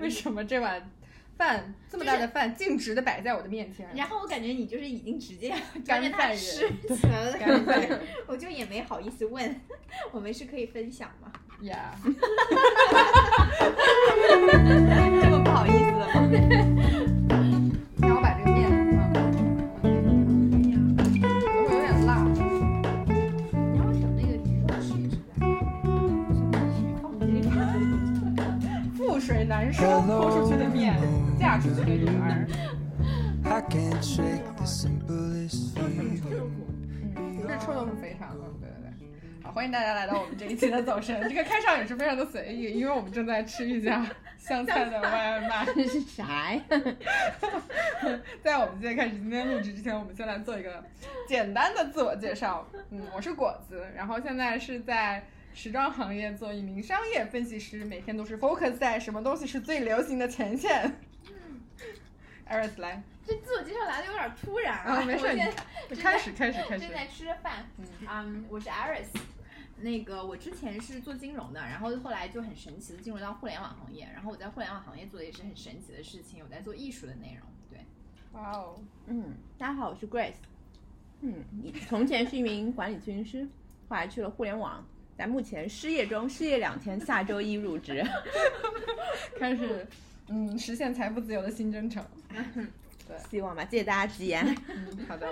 [0.00, 0.90] 为什么这碗
[1.36, 3.88] 饭这么大的饭径直的摆在我的面前？
[3.94, 5.54] 然后我感觉你就是已经直接
[5.86, 9.60] 干饭人我就也没好意思问，
[10.12, 11.30] 我们是可以分享吗？
[11.62, 11.94] 呀，
[15.20, 16.66] 这么不好意思的吗？
[31.60, 32.46] 嫁出去的女儿。
[33.44, 35.82] I can't shake the simplest 臭.
[37.42, 39.42] 豆是臭豆腐肥肠，嗯，对对对。
[39.42, 41.20] 好，欢迎大家来到我们这一期的走神。
[41.28, 44.06] 这个开场也是非常的随意，因为我们正在吃一家
[44.38, 45.66] 湘菜的外卖。
[45.74, 46.62] 这是啥呀？
[48.42, 50.82] 在我们今天开始今天录制之前，我们先来做一个
[51.28, 52.66] 简单的自我介绍。
[52.90, 55.22] 嗯，我是果子，然后现在是在
[55.52, 60.90] 时装行业做一名商业分析师，每天都是 focus 在什么东西是最流行的前线。
[62.48, 65.26] Iris 来，这自我介绍来的有点突然啊，没事，
[65.96, 66.90] 开始开始开始正。
[66.92, 67.66] 在吃着饭。
[68.08, 69.06] 嗯，我是 Iris。
[69.82, 77.48] 那个我之前是做金融的，然后后来就很神奇的进入到互联网行业，然后我在互联网行业做的也是很神奇的事情，我在做艺术的内容。
[77.70, 77.78] 对，
[78.32, 80.34] 哇哦，嗯，大家好，我是 Grace。
[81.22, 83.48] 嗯，以从前是一名管理咨询师，
[83.88, 88.04] 后来去了互联网，在目前失业中，失业两天，下周一入职。
[89.38, 89.86] 开始
[90.30, 92.02] 嗯实现财富自由的新征程。
[93.28, 94.56] 希望吧，谢谢大家吉言。
[94.68, 95.26] 嗯， 好的。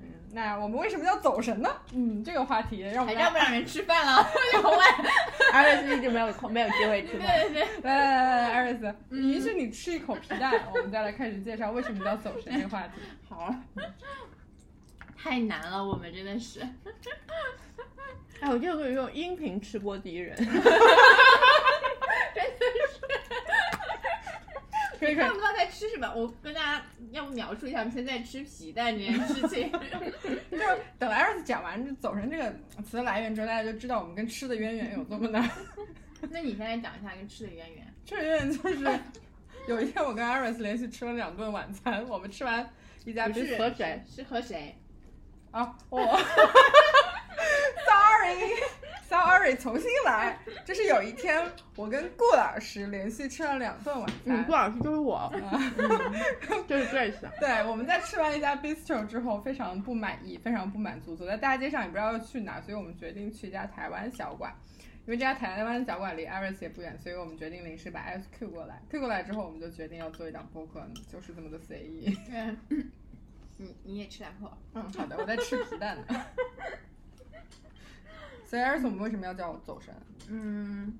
[0.00, 1.68] 嗯，那我们为什么叫走神呢？
[1.92, 4.22] 嗯，这个话题让我们还让不让人吃饭了？
[4.22, 4.80] 我就问。
[5.52, 7.26] 阿瑞斯一直没有空，没有机会吃饭。
[7.26, 13.00] 对对对，来来来来，艾瑞斯，允许你吃一口皮蛋，我们再来开始介绍为什么叫走神这个话题。
[13.28, 13.52] 好。
[15.16, 16.60] 太难了，我们真的是。
[18.38, 20.36] 哎，我就可以用音频吃播第一人。
[24.98, 29.70] 可以可以看不，知道在吃什么，我跟大家要不描述一下我们现在吃皮蛋这件事情。
[30.50, 30.64] 就是
[30.98, 32.52] 等艾瑞斯讲完“走神”这个
[32.82, 35.42] 词的来源之后，大家就知道我们跟吃的渊源有多么的。
[36.30, 37.94] 那你现在讲一下跟吃的渊源。
[38.04, 39.00] 吃的渊源就是
[39.68, 42.68] 有一天我跟艾瑞斯连续吃了两顿晚餐，我们吃完
[43.04, 44.02] 一家不是和谁？
[44.08, 44.76] 是和谁？
[45.50, 46.00] 啊，我
[47.86, 48.54] ，sorry
[49.08, 50.38] sorry，重新来。
[50.64, 54.16] 就是有一天，我跟顾老师连续吃了两顿晚餐。
[54.26, 55.32] 嗯，顾老师就是我，
[56.66, 57.14] 就是 Grace。
[57.40, 64.54] 对，我们在吃完一家 bistro 之后，非常不满意，非常不满足，走在大街上也不知道要去哪，所以我们决定去一家台湾小馆。
[65.06, 68.82] 因为这家台湾小馆离 Iris 也不远，所以我们决定临时把 Iris Q 过来。
[68.90, 72.14] Q 过来之后，我们就决定要做一档播客，就是这么的随意。
[72.28, 72.84] 对。
[73.56, 74.52] 你你也吃两口。
[74.74, 76.24] 嗯，好的，我在吃皮蛋呢。
[78.48, 79.94] 所以 Iris，我们为什么要叫走神？
[80.30, 80.96] 嗯，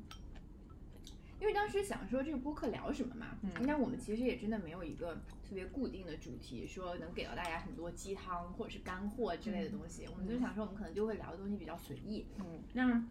[1.41, 10.07] 因为当时想说这个播客聊什么嘛，嗯但我们其实也真的没有一个特别固定的主题，说能给到大家很多鸡汤或者是干货之类的东西。
[10.13, 13.03] 我们就想说，我们可能就会聊的东西比较随意，嗯那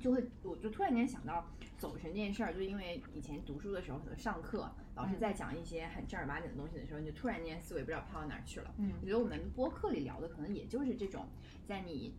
[0.00, 1.46] 就会我就突然间想到
[1.76, 8.74] 走神这件事儿，就因为以前读书的时候，可能上课老师在讲一些很正儿八经的东西的时候，你就突然间思维不知道飘到哪儿去了。
[8.78, 11.28] 嗯我觉得我们播客里聊的可能也就是这种，
[11.66, 12.14] 在你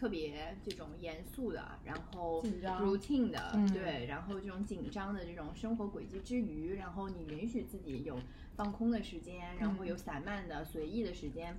[0.00, 8.18] 特别这种严肃的，然后 routine 的，嗯对，然后这种紧张的这种生活轨迹之余，然后你允许自己有
[8.56, 11.54] 放空的时间，然后有散漫的、随意的时间，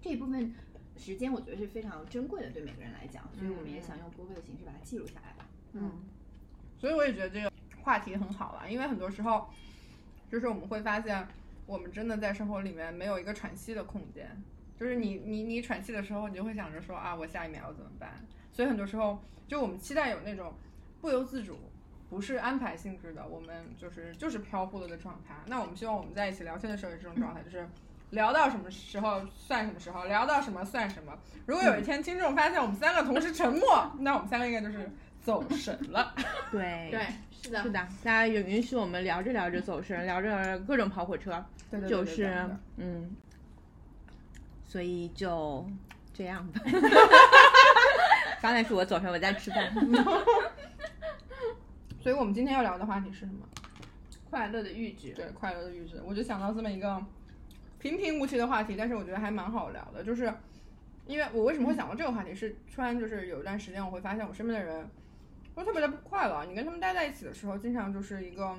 [0.00, 0.54] 这一部分
[0.96, 5.46] 时间我觉得是非常珍贵的，对每个人来讲，所以我们也想用播客的形式把它记录下来吧。
[5.74, 5.92] 嗯，
[6.78, 7.52] 所以我也觉得这个
[7.82, 9.50] 话题很好了，因为很多时候，
[10.32, 11.28] 就是我们会发现，
[11.66, 14.42] 我们真的在生活里面没有一个喘息的空间。
[14.78, 18.10] 就是你你你喘气的时候，你就会想着说啊，我下一秒要怎么办？
[18.52, 20.52] 所以很多时候，就我们期待有那种
[21.00, 21.58] 不由自主，
[22.08, 25.34] 不是安排性质的，我们就是就是飘忽了的状态。
[25.46, 27.68] 那我们希望我们在一起聊天的时候有这种状态，就是
[28.10, 31.12] 聊到什么时候算什么时候，聊到什么算什么。
[31.44, 34.90] 如果有一天听众发现我们三个同时沉默，那我们三个应该就是
[35.20, 36.14] 走神了。
[36.50, 43.14] 对对，是的，是的，大家也允许我们聊着聊着走神，聊着聊着各种跑火车，对对对就是嗯，
[44.68, 45.68] 所以就
[46.12, 46.60] 这样吧。
[48.40, 49.74] 刚才是我走神，我在吃饭。
[52.00, 53.44] 所以我们今天要聊的话题是什么？
[54.30, 55.12] 快乐的阈值。
[55.14, 56.00] 对，快乐的阈值。
[56.04, 57.02] 我就想到这么一个
[57.78, 60.04] 平平无奇的话题，但是我觉得还蛮好聊的。
[60.04, 60.32] 就是
[61.06, 64.88] 因为我为什么会想到这个话题，是突然就是有一段时间，我会发现我身边的人
[65.54, 66.44] 都特别的不快乐。
[66.44, 68.56] 你跟他们待在一起的时候，经常就是一个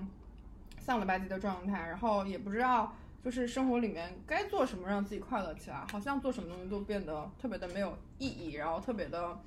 [0.79, 2.93] 丧了吧唧的状态，然后也不知道
[3.23, 9.37] 就是生活里面该做什么让自己快乐起来，好像做什么东西都变得特别的没有意义，然后特别的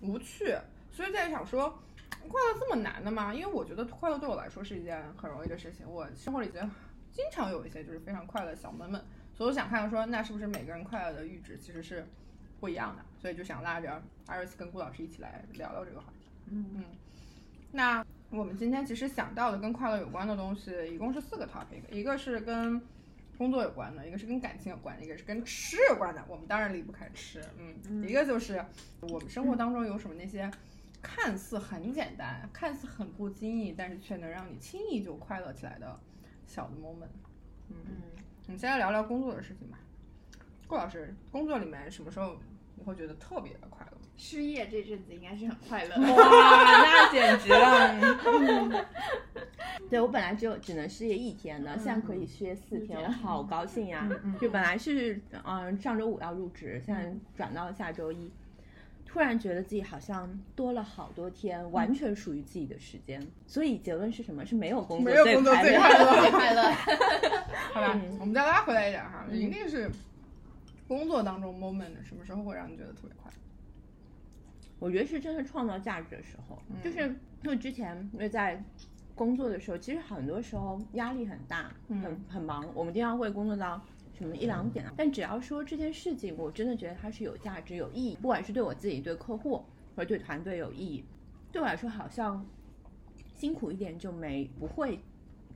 [0.00, 0.56] 无趣。
[0.90, 1.70] 所以在想说，
[2.28, 3.32] 快乐这么难的吗？
[3.32, 6.60] 因为我觉得快乐对我来说是一件很容易的事情，我生活里经
[7.10, 9.02] 经常有一些就是非常快乐的小闷闷，
[9.34, 12.06] 所以我想看看说，那是不是每个人快乐的阈值其实是
[12.60, 16.26] 不一样的，所以就想拉着艾瑞斯跟顾老师一起来聊聊这个话题。
[16.50, 16.84] 嗯嗯，
[17.70, 22.80] 那我们今天其实想到的跟快乐有关的东西，一共是四个 topic，一个是跟
[23.42, 26.24] 工作有关的，一个是跟感情有关的，一个是跟吃有关的。
[26.28, 28.64] 我们当然离不开吃，嗯，一个就是
[29.00, 30.48] 我们生活当中有什么那些
[31.02, 35.98] 看似很简单、看似很不经意，但是却能让你轻易就快乐起来的
[36.46, 37.10] 小的 moment。
[37.68, 37.76] 嗯，
[38.46, 39.80] 我们先来聊聊工作的事情吧。
[40.68, 42.38] 顾老师，工作里面什么时候
[42.76, 43.98] 你会觉得特别的快乐？
[44.22, 45.96] 失业这阵子应该是很快乐。
[45.96, 48.86] 哇，那简直了！
[49.90, 54.08] 对我本来只有只能失业一天的，现在可以失业四天，我好高兴呀！
[54.40, 58.30] 就本来是嗯上周五要入职，现在转到了下周一，
[59.04, 63.20] 突然觉得自己好像多了好多天完全属于自己的时间。
[63.48, 64.46] 所以结论是什么？
[64.46, 66.62] 是没有工作没有工作最快快乐最快乐。
[67.74, 69.90] 好吧，我们再拉回来一点哈，一定是
[70.86, 73.32] 工作当中 moment 什么时候会让你觉得特别快乐？
[74.82, 76.98] 我觉得是真的创造价值的时候，就是
[77.44, 78.60] 因为之前因为在
[79.14, 83.80] 工作的时候，其实很多时候压力很大，很很忙，我们经常会工作到
[84.12, 84.92] 什么一两点啊。
[84.96, 89.64] 但只要说这件事情，我真的觉得它是有价值、有意义，不管是对我自己、对客户
[89.94, 91.04] 或者对团队有意义，
[91.52, 92.44] 对我来说好像
[93.36, 94.98] 辛苦一点就没不会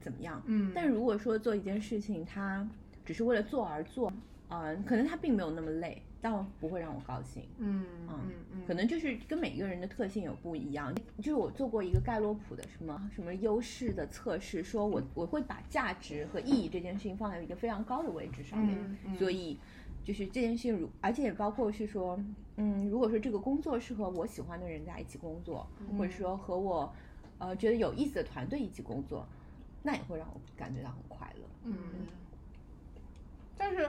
[0.00, 0.40] 怎么样。
[0.46, 2.64] 嗯但如果说做一件事情，它
[3.04, 4.12] 只是为了做而做，
[4.50, 7.44] 嗯、可能它并没有那么累，但不会让我高兴。
[7.58, 10.92] 嗯嗯嗯，可能就是跟每一个人的特性有不一样。
[11.18, 19.56] 就是我做过一个盖洛普的什么什么优势的测试，说我我会把价值和意义这件事情放在一个非常高的位置上面，嗯嗯所以
[20.02, 22.18] 就是这件事情如，而且也包括是说，
[22.56, 25.64] 嗯，如果说这个工作是和我喜欢的人在一起工作，
[25.96, 26.92] 或者说和我
[27.38, 29.24] 呃觉得有意思的团队一起工作，
[29.84, 31.42] 那也会让我感觉到很快乐。
[31.62, 31.76] 嗯，
[33.56, 33.88] 但是，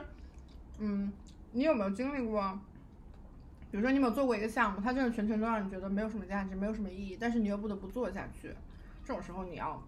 [0.78, 1.12] 嗯，
[1.52, 2.58] 你有没有经历过？
[3.70, 8.54] 比如说，你有没有做过一个项目，它真的全程都让你觉得没有什么价值，没有什么意义，但是你又不得不做下去。
[9.04, 9.82] 这种时候，你要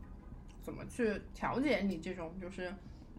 [0.61, 2.73] 怎么去调节你这种就是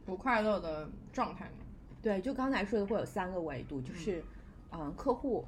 [0.06, 1.66] 不快乐的状态呢？
[2.02, 4.24] 对，就刚才说的会有三个维度，就是
[4.72, 5.46] 嗯、客户、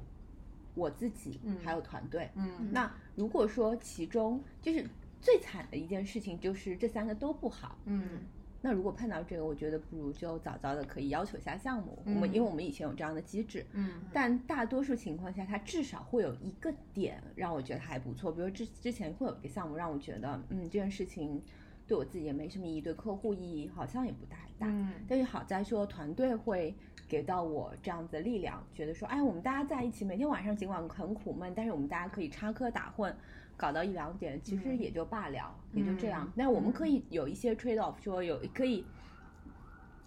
[0.74, 2.28] 我自己嗯还有团队。
[2.34, 4.84] 嗯那如果说其中就是
[5.20, 7.78] 最惨的一件事情，就是这三个都不好。
[7.84, 8.20] 嗯
[8.64, 11.98] 那如果碰到这个，我觉得不如就早早的可以要求一下项目。
[12.06, 18.32] 我们嗯因为我们以前有这样的机制，嗯但大多数情况下，它至少会有一个点让我觉得还不错。
[18.32, 21.42] 比如之之前会有一个项目让我觉得，嗯，这件事情
[21.86, 24.66] 对我自己也没什么意义，对客户意义好像也不太大。
[24.66, 26.74] 嗯但是好在说团队会
[27.06, 33.12] 给到我这样子的力量，觉得说，哎，我们大家在一起，每天晚上尽管很苦闷，但是我们大家可以插科打诨，
[33.56, 36.30] 搞到一两点，其实也就罢了，也就这样。
[36.34, 38.84] 那我们可以有一些 trade off，说有可以。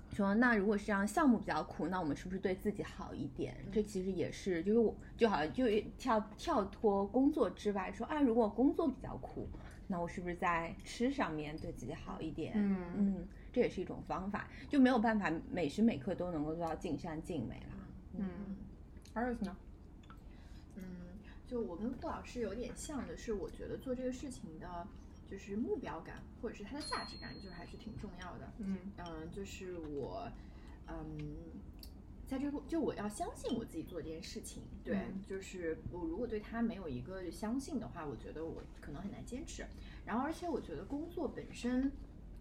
[0.10, 3.56] 说那如果是让，项目比较苦，那我们是不是对自己好一点？
[3.72, 5.66] 这其实也是，就是我就好像就
[5.98, 9.48] 跳跳脱工作之外，说啊，如果工作比较苦，
[9.88, 12.54] 那我是不是在吃上面对自己好一点？
[12.56, 17.76] 嗯嗯，这也是一种方法，就没有办法每时每刻都能够做到尽善尽美了。
[18.18, 18.26] 嗯
[19.14, 19.56] i s 呢？
[21.48, 24.88] 嗯，就我跟顾老师有点像的是，我觉得做这个事情的，
[25.30, 28.52] 就是目标感或者是它的价值感，就还是挺重要的。
[28.60, 30.30] 嗯嗯，就是我，
[30.88, 31.36] 嗯，
[32.28, 39.66] 在这个就我要相信我自己做这件事情，对，嗯就是我如果对它没有一个相信的话，我觉得我可能很难坚持。
[40.06, 41.92] 然后，而且我觉得工作本身。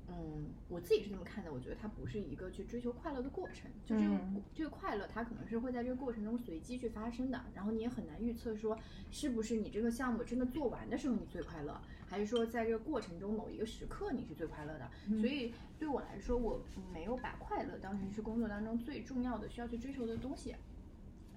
[0.08, 8.78] 嗯，我自己是这么看的，我觉得它不是一个去追求快乐的过程，就这个、嗯这个快乐，它可能是会在这个过程中随机去发生的，然后你也很难预测说
[9.10, 14.90] 是不是你这个项目真的做完的时候你最快乐，还是说在这个过程中某一个时刻你是最快乐的。
[15.20, 16.60] 所以对我来说，我
[16.92, 20.54] 没有把快乐当成是工作当中最重要的需要去追求的东西。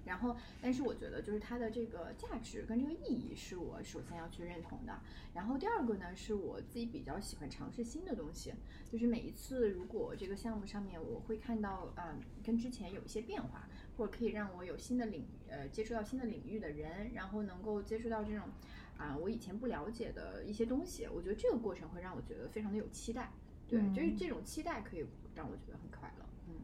[0.04, 5.00] 然后，但是我觉得就是它的这个价值跟这个意义是我首先要去认同的。
[5.34, 8.52] 然后第二个呢，是我自己比较喜欢尝试新的东西，
[8.90, 18.48] 就是每一次如果这个项目上面我会看到啊、跟之前有一些变化，或者可以让我有新的领呃接触到新的领域的人，然后能够接触到这种
[18.96, 23.30] 啊、我以前不了解的一些东西，我觉得这个过程会让我觉得非常的有期待。
[23.66, 26.24] 对，嗯就是这种期待可以让我觉得很快乐。
[26.48, 26.54] 嗯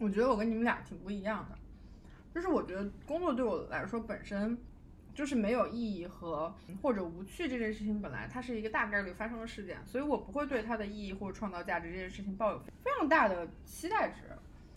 [0.00, 1.58] 我觉得我跟你们俩挺不一样的，
[2.34, 4.56] 就是我觉得工作对我来说本身
[5.14, 14.22] 就是没有意义和或者无趣这件事情本来它是一个大概率发生的事件，所以我不会对它的意义或者创造价值这件事情抱有非常大的期待值，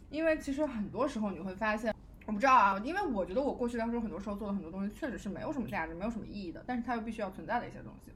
[0.09, 1.93] 因为其实很多时候你会发现。
[2.27, 8.11] 我不知道啊，因为我觉得我过去当中很多时候做的很多东西确实是没有什么价值、没有什么意义的，但是它又必须要存在的一些东西，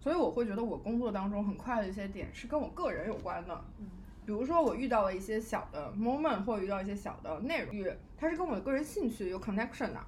[0.00, 3.64] 所以我会觉得我工作当中很快的一些点是跟我个人有关的。
[4.26, 10.00] 比如说我遇到了一些小的 moment，或者遇到一些小的内容，它是跟我的个人兴趣有 connection 的，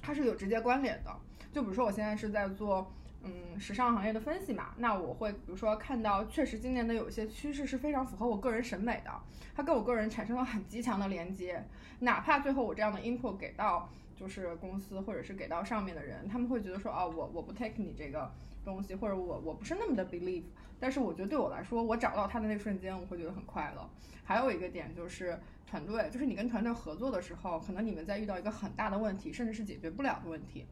[0.00, 1.10] 它是有直接关联的。
[1.52, 2.90] 就比如说我现在是在做
[3.24, 9.10] 嗯时尚行业的分析嘛，那我会比如说看到确实今年的有一些趋势是非常符合我个人审美的，
[9.56, 11.62] 它跟我个人产生了很极强的连接，
[11.98, 13.90] 哪怕最后我这样的 input 给到
[14.22, 18.32] 就是公司或者是给到上面的人，他们会觉得说啊我我不 take 你这个
[18.64, 20.44] 东西，或者我我不是那么的 believe，
[20.78, 23.90] 但是我觉得对我来说，我找到他的那瞬间，我会觉得很快乐。
[24.22, 25.36] 还有一个点就是
[25.66, 30.64] 团队，就是你跟团队合作的时候，可能你们在遇到一个很大的问题，甚至是解决不了的问题。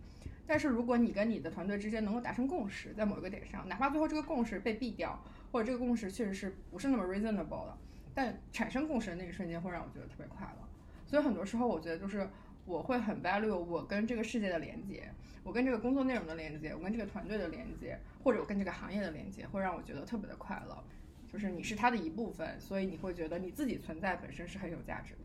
[0.46, 7.76] 但是如果你跟你的团队之间能够达成共识，在某一个点上，哪怕最后这个共识被毙掉，或者这个共识确实是不是那么 reasonable 的，
[8.14, 10.68] 但产生共识的那一瞬间会让我觉得特别快乐。
[11.06, 12.30] 所以很多时候，我觉得就是
[12.70, 15.10] 我会很 value 我跟这个世界的连接，
[15.42, 20.84] 我跟这个工作内容的连接，我跟这个团队的连接，或者我跟这个行业的连接，会让我觉得特别的快乐。
[21.26, 25.20] 就是你是它的一部分，所以你会觉得你自己存在本身是很有价值的，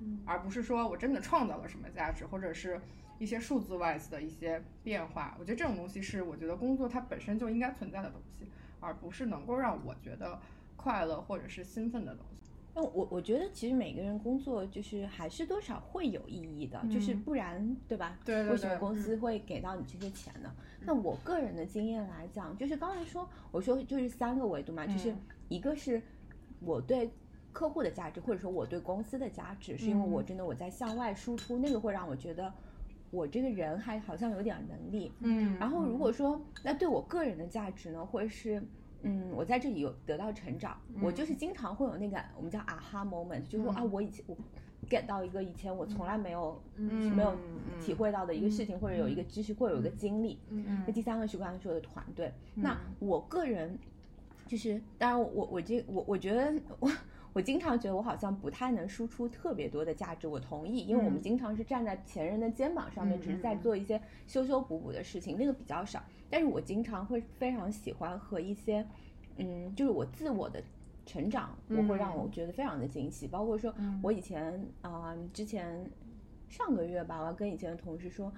[0.00, 2.80] 嗯而不是说我真的创造了什么价值，或者是
[3.18, 5.36] 一些数字 wise 的一些变化。
[5.38, 8.46] 我觉得这种东西是我觉得工作它本身就应该存在的东西，
[8.80, 10.40] 而不是能够让我觉得
[10.76, 12.45] 快乐或者是兴奋的东西。
[12.78, 18.18] 那我我觉得其实每个人工作就是还是多少会有意义的，就是嗯不然对吧？
[18.22, 20.54] 对对为什么公司会给到你这些钱呢？
[20.84, 25.18] 那我个人的经验来讲，就是刚才说我说就是三个维度嘛，就是嗯
[25.48, 26.02] 一个是
[26.60, 27.10] 我对
[27.50, 32.52] 客户的价值，或者说我对公司的价值，是因为我嗯真的我在向外输出，那个会让我觉得
[33.10, 35.10] 我这个人还好像有点能力。
[35.20, 38.62] 嗯然后如果说那对我个人的价值呢，会是
[39.06, 44.36] 嗯，我在这里有得到成长，我就是经常会有那个我们叫 aha moment，就是说、嗯啊，我以前我
[44.88, 50.38] get 到一个以前我从来没有、嗯没有嗯体会到的一个事情，或者有一个知识，或者有一个经历。
[50.50, 52.32] 嗯那第三个是刚才说的团队。
[52.54, 53.78] 那我个人
[54.46, 56.90] 就是，当然我我这我我觉得我。
[57.32, 66.02] 我经常觉得我好像不太能输出特别多的价值，我同意，因为我们嗯经常是站在前人的肩膀上面，嗯只是在嗯嗯做一些修修补补的事情，那个比较少。
[66.30, 68.86] 但是我经常会非常喜欢和一些，
[69.36, 70.62] 嗯，就是我自我的
[71.04, 73.26] 成长，我会让我觉得非常的惊喜。
[73.26, 75.88] 包括说我以前啊、之前
[76.48, 78.32] 上个月吧，我要跟以前的同事说。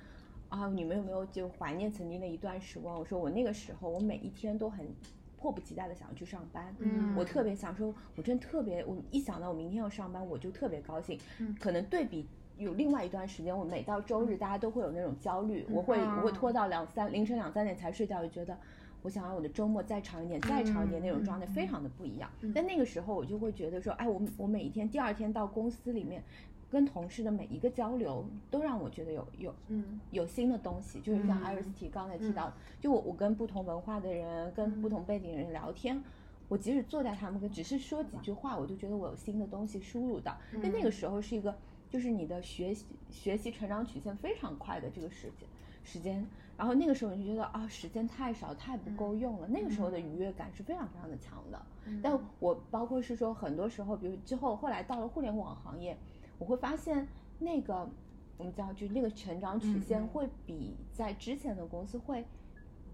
[0.51, 2.99] 啊，你们有没有就怀念曾经的一段时光？
[2.99, 4.89] 我说我那个时候，我每一天都很
[5.37, 6.75] 迫不及待的想要去上班。
[6.79, 11.21] 嗯我特别想说，我真特别，我一想到我明天要上班，我就特别高兴。
[11.39, 12.27] 嗯可能对比
[12.59, 16.35] 有另外一段时间，我每到周日，大家都会有那种焦虑，我会我会嗯。
[16.35, 18.57] 拖到两三凌晨两三点才睡觉，就觉得
[19.03, 22.31] 我想让我的周末再长一点，再长一点，那种状态非常的不一样。
[22.55, 26.23] 但那个时候我就会觉得说，哎，我我每一天第二天到公司里面。
[26.71, 29.99] 跟同事的每一个交流，都让我觉得有有嗯。
[30.11, 31.57] 有新的东西，就是像嗯。
[31.57, 35.99] Iris 提刚才提到的，就我我跟不同文化的人、跟不同背景的人聊天，
[36.47, 40.37] 我即使坐在他们跟只是说几句话，我就觉得我有新的东西输入到。
[40.63, 41.57] 但那个时候是一个，
[41.91, 45.49] 就是你的学习学习成长曲线非常快的这个时间
[45.85, 46.27] 时间，
[46.57, 49.49] 然后那个时候你就觉得啊，时间太少，太不够用了。
[49.49, 51.61] 那个时候的愉悦感是非常非常的强的。
[52.03, 55.97] 但我包括是说，很多时候，比如之后后来到了互联网行业，
[56.39, 57.89] 我会发现那个
[58.37, 62.23] 我们叫就那个成长曲线会比在之前的公司会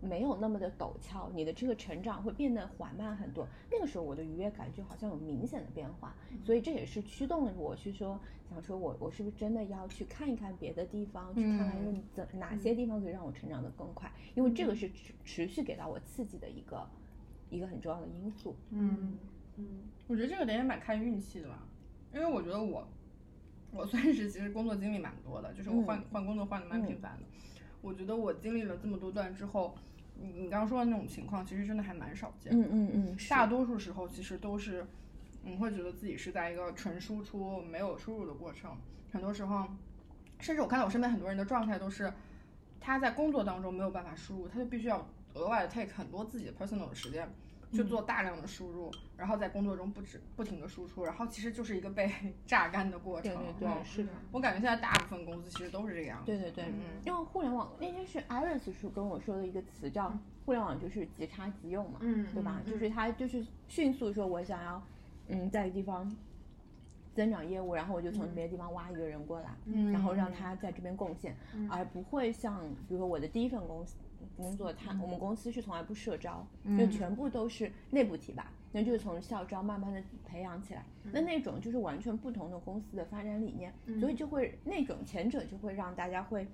[0.05, 3.47] 没有那么的陡峭，你的这个成长会变得缓慢很多。
[3.71, 8.21] 那个时候我的愉悦感就好像有明显的变化，所以这也是驱动了我去说
[8.51, 16.87] 想说我我是不是真的要去看一看别的地方，去看看嗯说怎哪些地方可以让我成长的更快，因为这个是持持续给到我刺激的一个
[17.51, 18.55] 一个很重要的因素。
[18.71, 19.17] 嗯，
[19.57, 19.67] 嗯
[20.07, 21.67] 我觉得这个点也蛮看运气的吧，
[22.13, 22.87] 因为我觉得我，
[23.73, 27.27] 我算是其实工作经历蛮多的，就是我换、换工作换的蛮频繁的。
[27.81, 29.75] 我觉得我经历了这么多段之后，
[30.15, 32.67] 你你刚刚说的那种情况，其实真的还蛮少见的。
[32.67, 34.87] 嗯嗯嗯，大多数时候其实都是，
[35.43, 38.77] 你会觉得自己是在一个纯输出没有输入的过程。
[39.13, 39.67] 很多时候，
[40.41, 42.13] 甚至我看到我身边很多人的状态都是，
[42.81, 47.29] 他在工作当中没有办法输入，他就必须要额外的 take 很多自己的 personal 的时间
[47.75, 52.11] 去做大量的输入，然后在工作中不止不停的输出，然后其实就是一个被
[52.47, 53.35] 榨干的过程。
[53.35, 54.11] 对对对，嗯是的。
[54.33, 56.27] 我感觉现在大部分公司其实都是这个样子。
[56.27, 60.17] 对对对，嗯因为互联网那天是 Iris 是跟我说的一个词叫
[60.47, 62.61] 互联网就是即插即用嘛，嗯对吧？
[62.65, 64.83] 嗯就是他就是迅速说，我想要
[65.29, 66.15] 嗯在一个地方
[67.15, 71.37] 增长业务，然后我就从别的地方挖一个人过来，嗯然后让他在这边贡献，
[71.71, 73.97] 而不会像比如说我的第一份公司
[74.37, 80.85] 工作，他我们公司是从来不社招，嗯就全部都是内部提拔，那就是从校招慢慢的培养起来。
[81.13, 86.47] 那那种就是完全不同的公司的发展理念，所以就会那种前者就会让大家会。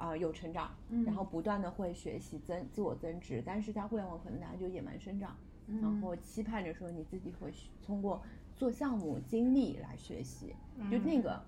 [0.00, 0.70] 啊、有成长，
[1.04, 5.36] 然后不断的会学习增自我增值，但是在互联网可能大家就野蛮生长，
[5.82, 8.22] 然后期盼着说你自己会学通过
[8.54, 10.54] 做项目经历来学习，
[10.88, 11.42] 就那个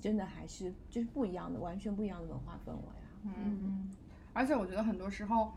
[0.00, 3.10] 真的还是就是不一样的，完全不一样的文化氛围啊。
[3.24, 3.90] 嗯，
[4.36, 5.54] 而且我觉得很多时候，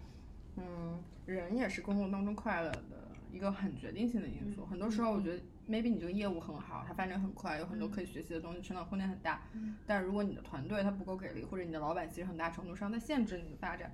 [0.56, 4.66] 嗯，人也是工作当中快乐的一个很决定性的因素。
[4.66, 9.42] 很多时候，我觉得 maybe 你这个业务很好，它发展很快，有很多可以学习的东西，成长空间很大。
[9.86, 13.92] 但是如果你的团队它不够给力，或者你的老板其实很大程度上在限制你的发展，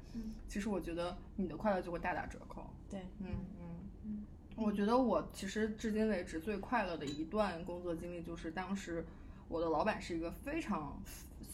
[0.47, 2.69] 其实我觉得你的快乐就会大打折扣。
[2.87, 3.27] 对，嗯
[4.05, 4.23] 嗯，
[4.55, 9.03] 我觉得我其实至今为止最快乐的一段工作经历，就是当时
[9.49, 11.01] 我的老板是一个非常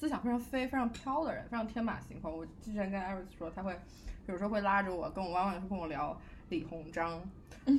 [0.02, 2.36] 思想非常飞、非常飘的人，非常天马行空。
[2.36, 3.80] 我之前跟艾瑞斯说，他会
[4.26, 7.22] 有时候会拉着我，跟我弯弯跟我聊李鸿章、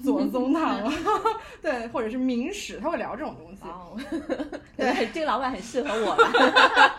[0.04, 0.88] 左宗棠，
[1.60, 3.64] 对，或者是明史，他会聊这种东西。
[3.64, 3.98] 哦，
[4.78, 6.94] 对，这个老板很适合我吧？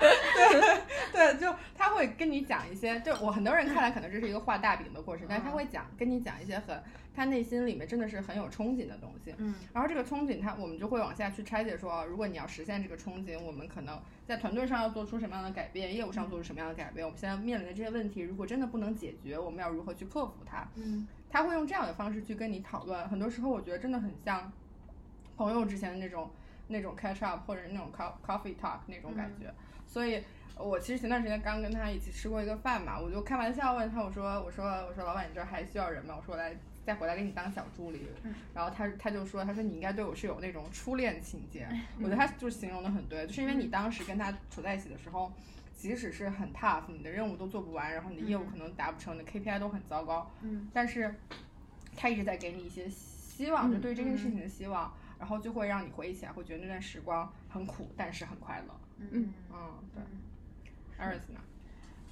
[1.11, 6.81] 对，就他会跟你讲一些，就我很多人看来可能这是一个画大饼的过程，但是他会讲跟你讲一些很
[7.15, 9.33] 他内心里面真的是很有憧憬的东西。
[9.37, 20.67] 嗯，然后这个憧憬他我们就会往下去拆解说，哦如果你要实现这个憧憬，我们可能在团队上要做出什么样的改变，业务上做出什么样的改变，我们现在面临的这些问题，如果真的不能解决，我们要如何去克服它？
[20.75, 24.51] 嗯，他会用这样的方式去跟你讨论，很多时候我觉得真的很像
[25.37, 26.31] 朋友之前的那种
[26.67, 29.53] 那种 catch up 或者是那种 co- coffee talk 那种感觉。
[29.93, 30.23] 所以，
[30.57, 36.15] 我其实前段时间刚跟他一起吃过一个饭嘛，我就开玩笑问他，我说我说我说老板，你这儿还需要人吗？
[36.17, 38.07] 我说我来再回来给你当小助理。
[38.55, 41.67] 然后他他就说，他说你应该对我是有那种初恋情节。
[41.99, 45.31] 我觉得他就是形容的很对，就是因为你当时跟他处在一起的时候。
[45.75, 51.13] 即使是很 tough，你的任务都做不完，然后你的业务可能达不成，你的 KPI 都很糟糕，嗯，但是
[51.93, 58.73] 他一直在给你一些希望，就对于这件事情的希望，然后就会让你回忆起来，会觉得那段时光很苦，但是很快乐。
[59.11, 60.03] 嗯嗯，对。
[60.97, 61.39] Iris 呢？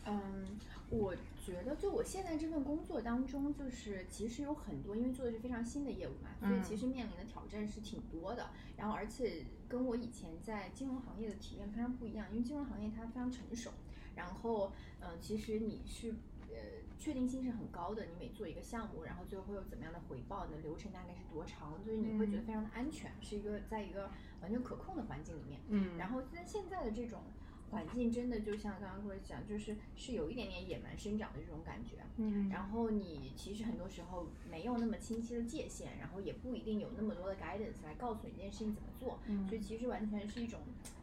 [0.06, 0.58] 嗯，
[0.90, 8.50] 我觉得就我现在这份工作当中，就是其实有很多，因为做的是非常新的业务嘛，所以嗯其实面临的挑战是挺多的。
[8.76, 13.70] 然后而且跟我以前在金融行业的体验非常不一样，因为金融行业它非常成熟，
[14.16, 16.10] 然后嗯、呃其实你是
[16.50, 16.56] 呃
[16.98, 24.10] 确定性是很高的，你每做一个项目，然后最后会有怎么样的回报，你的流程大概是多长，就是你会觉得非常的安全，是一个在一个
[24.42, 25.60] 完全可控的环境里面。
[25.70, 27.22] 嗯然后在现在的这种
[27.70, 31.98] 环境，真的就像刚刚或者讲，就是是有一点点野蛮生长的这种感觉。
[32.18, 40.60] 嗯然后你其实很多时候没有那么清晰的界限，然后也不一定有那么多的 guidance 来告诉你这件事情怎么做，嗯所以其实完全是一种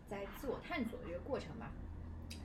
[0.08, 1.72] 在自我探索的一个过程吧。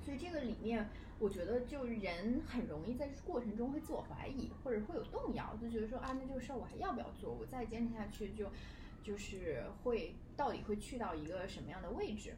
[0.05, 7.33] 所以这个里面，我觉得就人很容易在过程中会自我怀疑，或者会有动摇，就觉得说啊，那这个事儿我还要不要做？
[7.33, 8.49] 我再坚持下去就
[9.03, 12.33] 就是会到底会去到一个什么样的位置？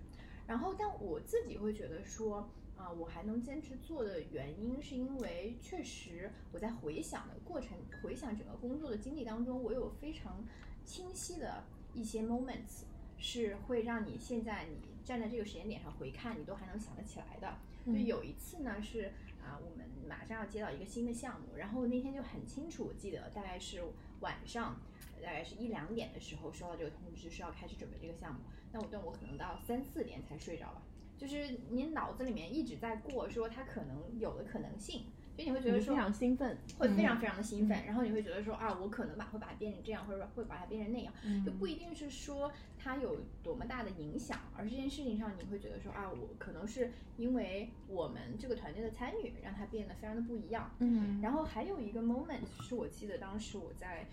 [0.47, 10.43] 然后，但我自己会觉得说，啊、我还能坚持做的原因，是因为确实我在回想的过程，回想整个工作的经历当中，我有非常
[10.83, 12.83] 清晰的一些 moments，
[13.17, 17.57] 是会让你现在你站在这个时间点上回看，你都还能想得起来的。
[17.85, 19.11] 就有一次呢，是
[19.43, 23.81] 啊，我们马上要接到一个新的项目，然后那天就很清楚，我记得大概是
[24.19, 24.79] 晚上，
[25.23, 28.39] 大概是一两点的时候收到这个通知，是要开始准备这个项目。
[28.71, 30.81] 那我但我可能到三四点才睡着吧，
[31.17, 35.03] 就是你脑子里面一直在过说它可能有的可能性，
[35.37, 41.13] 就你会觉得说非常兴奋，会非常非常的兴奋，然后你会觉得说啊，我可能把会把它变成这样，或者会把它变成那样，
[41.45, 50.69] 就不一定是说它有多么大的影响，而这件事情上你会觉得说啊，我可能是因为我们这个团队的参与，让它变得非常的不一样。
[50.79, 51.21] 嗯。
[51.21, 54.05] 然后还有一个 moment 是我记得当时我在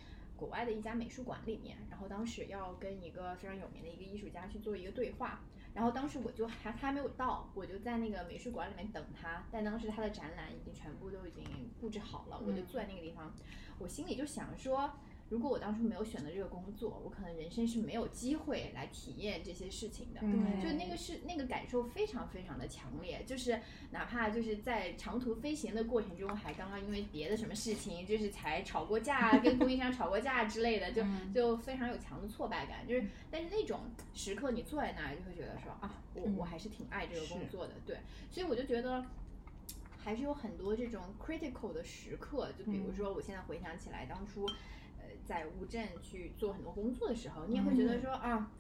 [0.43, 5.39] 国外的一家美术馆里面，然后当时要跟一个非常有名的一个艺术家去做一个对话，
[5.73, 11.45] 然后当时我就还他还没有到，我就在那个美术馆里面等他，但当时他的展览已经全部都已经
[11.81, 13.33] 布置好了，我就坐在那个地方，
[13.79, 14.93] 我心里就想说。
[15.33, 20.21] 如果我当初没有选择这个工作，我可能人生是没有机会来体验这些事情的。
[20.23, 23.59] 嗯就那个是那个感受非常非常的强烈，就是
[23.93, 31.03] 哪怕就是在长途飞行的过程中，还刚刚因为别的什么事情，就是才吵过架，跟供应商吵过架之类的，就
[31.35, 32.87] 就非常有强的挫败感。
[32.87, 33.81] 就是但是那种
[34.13, 37.97] 时刻，你坐在那儿就会觉得说啊，我我还是挺爱这个工作的，对，
[38.31, 39.03] 所以我就觉得。
[40.05, 44.55] 还是有很多这种 critical 的时刻，就比如说，我现在回想起来，当初，呃，
[45.25, 48.51] 在乌镇去做很多工作的时候，你也会觉得说啊，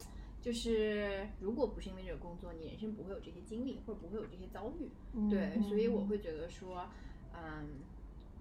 [0.40, 4.90] 就是如果不是因为这个工作，你人生不会有这些经历，或者不会有这些遭遇。
[5.28, 6.88] 对，所以我会觉得说，
[7.34, 7.80] 嗯，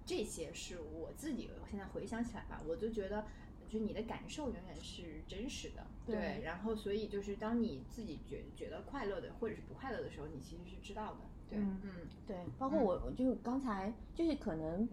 [0.06, 3.26] 这些是我自己现在回想起来吧，我就觉得。
[3.70, 11.92] 就你的感受永远是真实的，对然后所以就是当你自己觉觉得快乐的或者是不快乐的时候，你其实是知道的，对，嗯嗯。
[12.28, 14.86] 对，包括我，我就刚才就是可能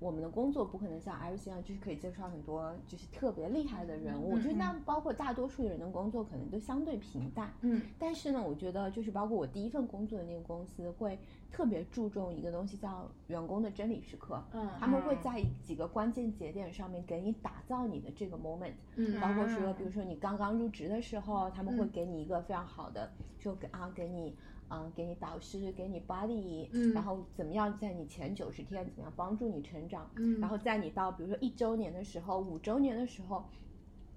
[0.00, 4.32] 我们的工作不可能像 Iris 一样，就是可以介绍很多就是特别厉害的人物。
[4.32, 7.52] 我觉得那包括大多数人的工作可能都相对平淡。
[7.62, 11.18] 嗯但是呢，我觉得就是包括我第一份工作的那个公司会
[11.50, 14.42] 特别注重一个东西叫员工的真理时刻。
[14.52, 24.36] 嗯他们会在几个关键节点上面给你打造你的这个 moment，嗯包括说，啊比如说你刚刚入职的时候，他们会嗯给你一个非常好的，就给啊给你，
[24.70, 33.44] 嗯，给你导师，给你 buddy，、嗯然后怎么样在你前九十天怎么样帮助你成长，嗯然后在你到比如说一周年的时候、五周年的时候，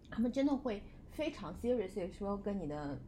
[0.10, 3.00] 他们真的会非常 serious 地说跟你的。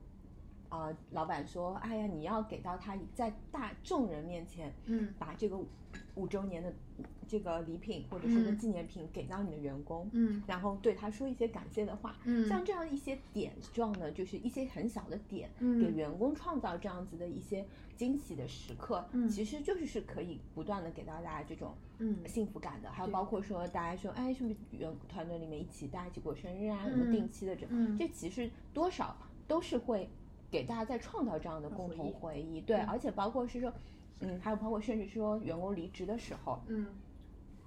[0.73, 5.67] 啊、老板说，哎呀，你要给到他在大众人面前，嗯把这个五
[6.15, 6.73] 五周年的
[7.27, 17.63] 这个礼品或者是个嗯纪念品给到你的员工，嗯然后对他说一些感谢的话，嗯像这样一些点状的，就是一些很小的点，嗯给员工创造这样子的一些
[17.95, 22.91] 惊喜的时刻，嗯其实就是是可以不断的给到大家这种嗯幸福感的。
[22.91, 29.15] 还有包括说大家说，哎，是不是员团队里面一起大家一起过生日啊，什嗯么定期的这，嗯这其实多少
[29.47, 30.09] 都是会
[30.53, 32.61] 给大家在创造这样的共同回忆。
[32.61, 33.73] 对，嗯而且包括是说，
[34.19, 36.85] 嗯，还有包括甚至说员工离职的时候，嗯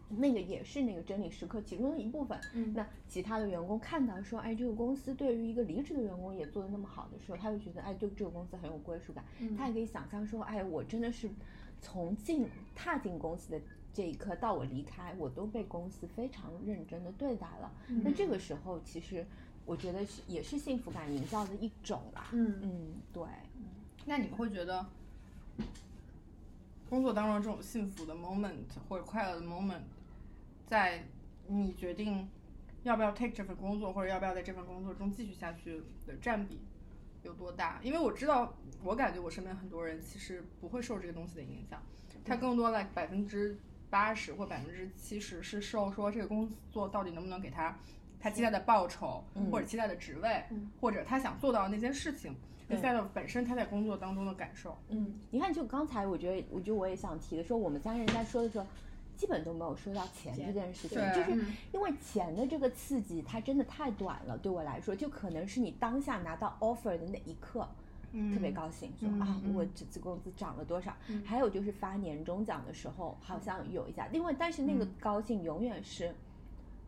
[0.08, 2.38] 那个也是那个真理时刻其中的一部分。
[2.54, 9.24] 嗯那其他的员工看到说，哎，这个公司对于一个离职的员工也做的那么好的时候，他就觉得，哎，对这个公司很有归属感。
[9.40, 11.28] 嗯他也可以想象说，哎，我真的是
[11.82, 12.46] 从进
[12.76, 13.60] 踏进公司的
[13.92, 17.72] 这一刻到我离开，我都被公司非常认真的对待了。
[17.88, 19.26] 嗯那这个时候，其实
[19.66, 22.28] 我觉得是也是幸福感营造的一种啦。
[22.32, 23.22] 嗯嗯，对。
[24.06, 24.86] 那你们会觉得
[26.88, 28.54] 工作当中这种幸福的 moment
[28.88, 29.80] 或者快乐的 moment，
[30.66, 31.04] 在
[31.48, 32.28] 你决定
[32.84, 36.60] 要不要 take 这份工作或者要不要在这份工作中继续下去的占比
[37.24, 37.80] 有多大？
[37.82, 41.82] 因为我知道，我感觉我身边很多人其实不会受这个东西的影响，
[42.24, 43.58] 他更多 like 百分之
[43.90, 47.76] 八十或百分之七十是受说这个工作到底能不能给他
[48.26, 52.34] 他期待的报酬、嗯或者期待的职位，嗯或者他想做到的那件事情。
[52.68, 58.66] 对 instead of 本身他在工作当中的感受，嗯，你看，就刚才我觉得，我觉得我也想提的，说我们三个人在说的时候，
[59.16, 67.68] 基本都没有说到钱这件事情，对就是嗯因为钱的这个刺激，它真的太短了，对我来说，就可能是你当下拿到 offer 的那一刻，
[68.10, 70.92] 嗯特别高兴，说嗯啊，嗯我这次工资涨了多少？
[71.06, 76.12] 嗯还有就是发年终奖的时候，好像有一下，另外，但是那个嗯高兴永远是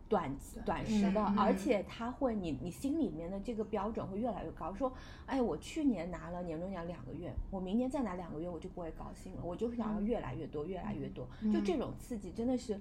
[0.08, 4.74] 短短短时的，嗯而且他会，你你心里面的这个标准会越来越高。
[4.74, 4.92] 说，
[5.26, 11.28] 哎，我去年拿了年终奖两个月，我明年再拿两个月，我就不会高兴了，我就是想要嗯越来越多，越来越多。
[11.42, 12.80] 嗯就这种刺激真的是。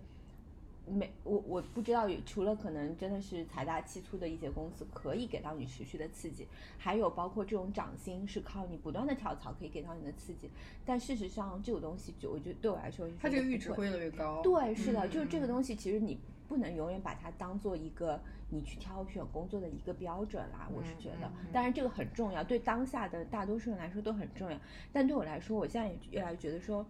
[0.89, 6.47] 没，我我不知道，除了可能真的是财大气粗的一些公司可以给到你持续的刺激，
[6.77, 10.49] 还有包括这种涨薪是靠你不断的跳槽可以给到你的刺激，
[10.85, 14.41] 但事实上这个东西就我觉得对我来说，它这个阈值会越来越高。
[14.41, 20.69] 对，是的，嗯就是这个东西，其实你不能永远把它当做一个你去挑选工作的一个标准啦。
[20.73, 24.57] 我是觉得当然这个很重要，对当下的大多数人来说都很重要。
[24.93, 26.85] 但对我来说，我现在也越来越觉得说，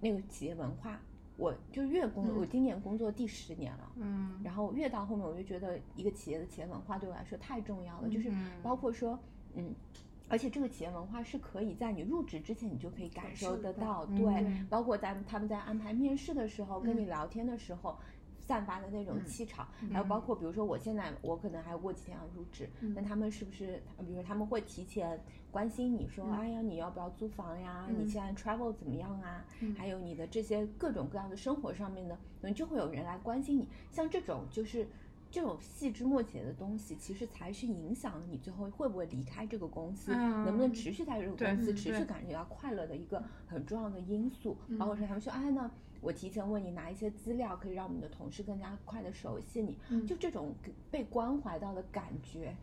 [0.00, 0.98] 那个企业文化，
[1.42, 3.92] 我就越工作，嗯我今年工作第十年了。
[3.96, 9.18] 嗯然后越到后面，我就觉得一个企业的企业文化对我来说太重要了，就是嗯包括说，
[9.54, 9.74] 嗯，
[10.28, 17.98] 而且这个企业文化是可以在你入职之前你就可以感感受得到，嗯对，嗯包括在他们在安排面试的时候，跟你嗯聊天的时候。
[18.46, 25.18] 散发的那种嗯气场，还有包括比如说我现在我可能还有过几天要入职，嗯那他们是不是，比如说他们会提前
[25.50, 27.86] 关心你说，嗯哎呀你要不要租房呀？
[27.88, 29.44] 你嗯现在 travel 怎么样啊？
[29.60, 33.68] 嗯还有你的这些各种各样的生活上面的，嗯，就会有人来关心你。
[33.90, 34.86] 像这种就是
[35.30, 44.56] 这种细枝末节的东西，其实才是影响了你最后会不会离开这个公司，嗯能不能持续在这个公司持续感觉到快乐的一个很重要的因素。
[44.78, 45.70] 包括说他们说，哎，那
[46.02, 49.78] 我提前问你拿一些资料，可以让我们的同事更加快的熟悉你。
[49.88, 50.54] 嗯就这种
[50.90, 52.54] 被关怀到的感觉，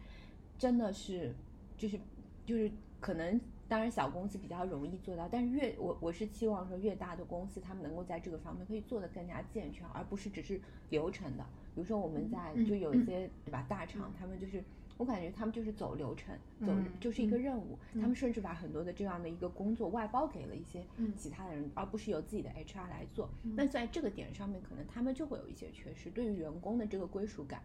[0.58, 1.34] 真的是，
[1.78, 2.00] 就是
[2.46, 3.40] 就是可能。
[3.70, 11.44] 当然，小公司比较容易做到，但是越我我是期望说越大的公司，他们能够在这个方面可以做得更加健全，而不是只是流程的。
[11.76, 14.64] 比如说我们在嗯就有一些对吧大厂，他们就是
[15.00, 23.30] 我感觉他们就是走流程，走嗯就是一个任务，嗯他们甚至把很多的这样的一个工作外包给了一些嗯其他的人，而不是由自己的 HR 来做。
[23.44, 27.64] 嗯那在这个点上面，可能他们就会有一些缺失，对于员工的这个归属感，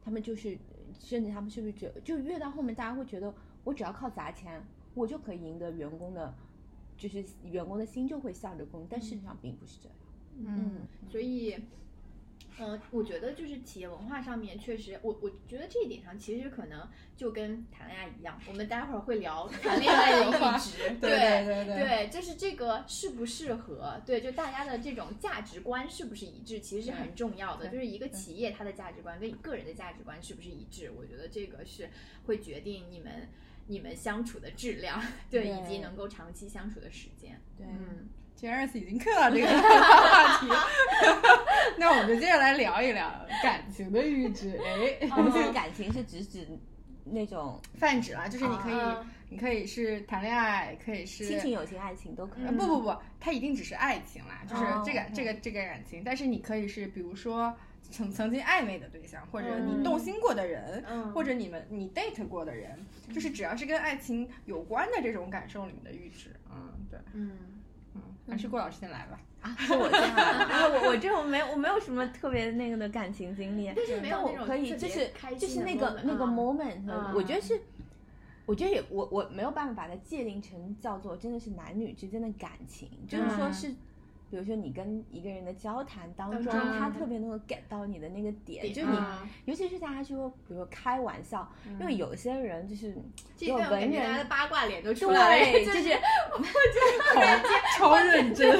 [0.00, 0.56] 他们就是
[0.96, 6.32] 甚至他们是不是觉就越到后面，大家会觉得我只要靠砸钱，我就可以赢得员工的，
[6.96, 9.98] 就是员工的心就会向着工，但事实上并不是这样。
[10.38, 11.56] 嗯，所以。
[12.58, 27.68] 嗯，我觉得就是企业文化上面确实，我我觉得这一点上其实可能就跟谈恋爱一样，我们待会儿会聊谈恋爱的 阈值，对对对就是这个适不适合，对，就大家的这种价值观是不是一致，其实是很重要的。
[27.68, 31.90] 就是一个企业它的价值观跟你个人的价值观是不是一致，我觉得这个是
[32.26, 33.28] 会决定你们
[33.66, 37.40] 你们相处的质量， 对，对以及能够长期相处的时间。
[37.56, 38.08] 对，嗯，
[38.40, 40.46] James 已经 Q 到这个 话题，
[41.78, 43.10] 那我们就接着来聊一聊
[43.42, 44.58] 感情的阈值。
[45.00, 46.46] 哎，我们这个感情是指指
[47.04, 52.44] 那种泛指啦，就是你可以，啊你可以是谈恋爱，可以是亲情、友情、爱情都可以。
[52.44, 57.52] 呃不不不，它一定只是爱情啦，就是哦这个、这个这个感情，但是你可以是比如说
[57.90, 59.82] 曾曾经暧昧的对象，或者你嗯。
[59.82, 61.10] 动心过的人，嗯。
[61.12, 62.78] 或者你们你 date 过的人，
[63.14, 67.30] 就是只要是跟爱情有关的这种感受里面的阈值，嗯，对，嗯。
[68.26, 69.20] 嗯，还是郭老师先来吧。
[69.42, 77.60] 啊，是我先来啊，我我这种没有我没有什么特别那个的感情经历，但是没有那种我可以就是就是那个那个啊 moment，嗯我觉得是。
[78.48, 83.74] 我觉得也我我没有办法把它界定成叫做真的是男女之间的感情，就是说嗯是，
[84.28, 92.96] 比如说你跟一个人的交谈当中，他特别能够 get 到你的那个点，就是你，嗯尤其是大家说，比如说开玩笑，因为有些人就是
[93.36, 95.90] 这个有文感觉大家的，八卦脸都出来就就是
[97.78, 98.50] 超认真，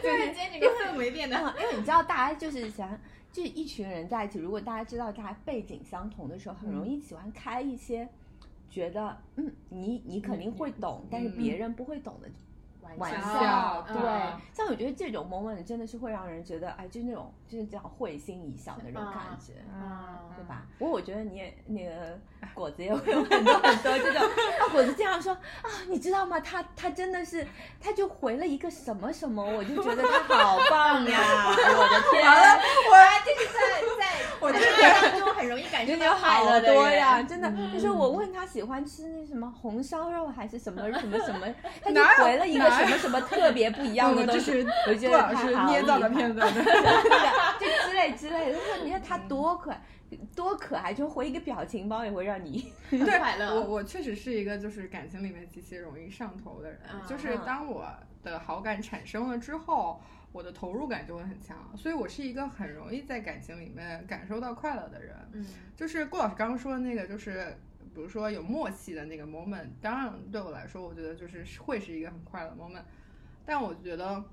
[0.00, 2.98] 对突然间这个氛围变得嗯，因为你知道，大家就是想，
[3.30, 8.08] 就是一群人在一起，如果大家知道大家背景相同的时候，很容易喜欢开一些
[8.70, 12.28] 觉得，嗯，你你肯定会懂，但是别人不会懂的
[12.98, 13.94] 玩笑对，
[14.52, 19.52] 像我觉得这种 moment 真的是会让人觉得，哎，就是那种就是这样会心一笑的那种感觉。
[19.74, 20.62] 嗯对吧？
[20.78, 22.18] 不过我觉得你也那个
[22.54, 26.40] 果子也会有很多很多这种啊，果子经常说啊，你知道吗？
[26.40, 27.46] 他他真的是，
[27.80, 31.20] 他就回了一个什么什么，我就觉得他好棒呀！
[31.54, 33.60] 我的天，完了，我就是在
[33.98, 34.02] 在
[34.40, 37.52] 我在这恋爱当中很容易感觉真的到快好乐的人多呀，真的。
[37.72, 41.46] 就是我问他喜欢吃那什么红烧肉还是什么什么什么，
[41.82, 44.66] 他就回了一个什么什么特别不一样的 东西。
[44.88, 46.52] 我觉郭老师得他捏造的片段。
[46.54, 48.58] 就之类之类的。
[48.58, 49.80] 就说你看他多可爱，
[50.34, 57.86] 多可爱，就回一个表情包也会让你 对快乐我我确实是一个就是感情里面极其容易上头的人，嗯就是当我
[58.22, 60.00] 的好感产生了之后，
[60.32, 65.14] 我的投入感就会很强，所以我是一个很容易在感情里面感受到快乐的人。
[65.32, 67.58] 嗯就是顾老师刚刚说的那个，就是
[67.94, 72.82] 比如说有默契的那个 moment，当然对我来说，我觉得就是会是一个很快乐的 moment，
[73.44, 74.24] 但我觉得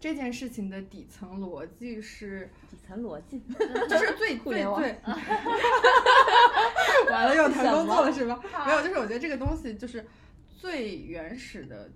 [0.00, 3.40] 这件事情的底层逻辑是，底层逻辑。
[3.88, 4.64] 就是最最最，
[7.10, 8.40] 完了又谈工作了是吧？
[8.52, 10.04] 啊没有，就是我觉得这个东西就是
[10.56, 11.90] 最原始的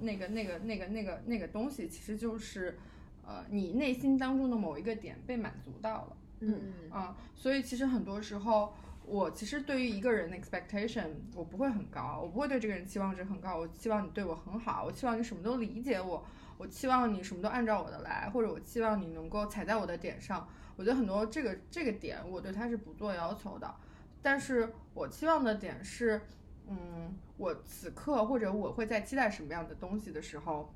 [0.00, 2.78] 那个那个那个那个那个东西，其实就是
[3.26, 6.16] 呃你内心当中的某一个点被满足到了。
[6.42, 8.72] 嗯啊、所以其实很多时候，
[9.10, 16.24] 我其实对于一个人的 expectation 我不会很高，我不会对这个人期望值很高，我希望你对我很好，我希望你什么都理解我，
[16.56, 20.48] 我期望你什么都按照我的来，或者我期望你能够踩在我的点上。
[20.76, 23.74] 我觉得很多这个这个点，我对他是不做要求的，
[24.22, 26.20] 但是我期望的点是，
[26.68, 30.72] 嗯，我此刻或者我会在期待什么样的东西的时候，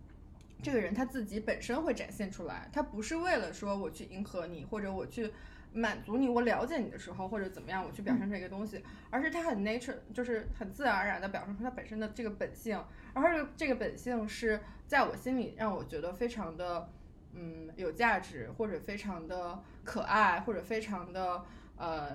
[0.61, 5.33] 这个人他自己本身会展现出来，他不是为了说我去迎合你，或者我去
[5.75, 12.81] 满足你，我了解你的时候，或者怎么样，我去表现出一个东西，而是他很 nature，就是很自然而然的表现出他本身的这个本性，
[13.13, 16.89] 而这个这个本性是在我心里让我觉得非常的
[17.33, 21.43] 嗯有价值，或者非常的可爱，或者非常的
[21.77, 22.09] 呃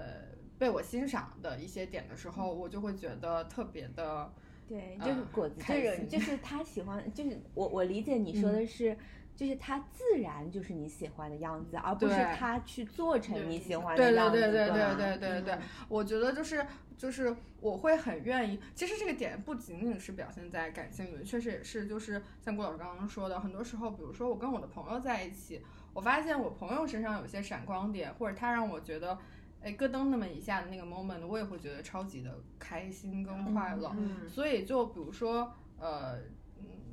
[0.57, 4.31] 被我欣赏的一些点的时候，我就会觉得特别的。
[4.67, 8.95] 对，嗯就是果子这开心个，就是他喜欢，就是我我理解你说的是，
[9.39, 16.65] 就是他自然就是你喜欢的样子，而不是对他去做成你喜欢的样子，对对对对对对对，我觉得就是
[16.97, 18.59] 就是我会很愿意。
[18.75, 29.17] 其实这个点不仅仅是表现在感情里面，确实也是就是像郭老师刚刚说的，很多时候，比如说我跟我的朋友在一起，我发现我朋友身上有些闪光点，或者他让我觉得。
[29.61, 33.91] 哎，咯噔那么一下的那个 moment，我也会觉得超级的开心跟快乐。
[33.97, 36.23] 嗯所以就比如说，呃，嗯，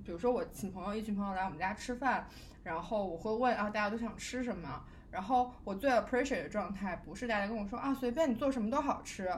[0.07, 2.29] 比如说我请朋友一群朋友来我们家吃饭，
[2.63, 4.85] 然后我会问啊，大家都想吃什么？
[5.11, 9.29] 然后我最 appreciate 的状态不是大家跟我说啊，随便你做什么都好吃，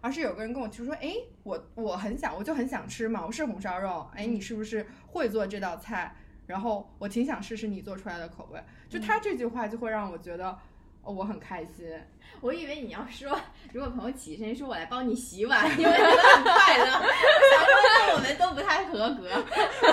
[0.00, 6.12] 而是有个人跟我提出说，哎，我我很想，我就很想吃毛氏红烧肉，哎，你是不是会做这道菜？
[6.46, 8.60] 然后我挺想试试你做出来的口味。
[8.88, 10.58] 就他这句话就会让我觉得。
[11.06, 11.86] 哦，我很开心，
[12.40, 13.38] 我以为你要说，
[13.72, 16.84] 如果朋友起身说我来帮你洗碗， 你会觉得很快乐。
[16.84, 17.06] 我
[17.54, 17.72] 想说，
[18.08, 19.22] 那我们都不太合格。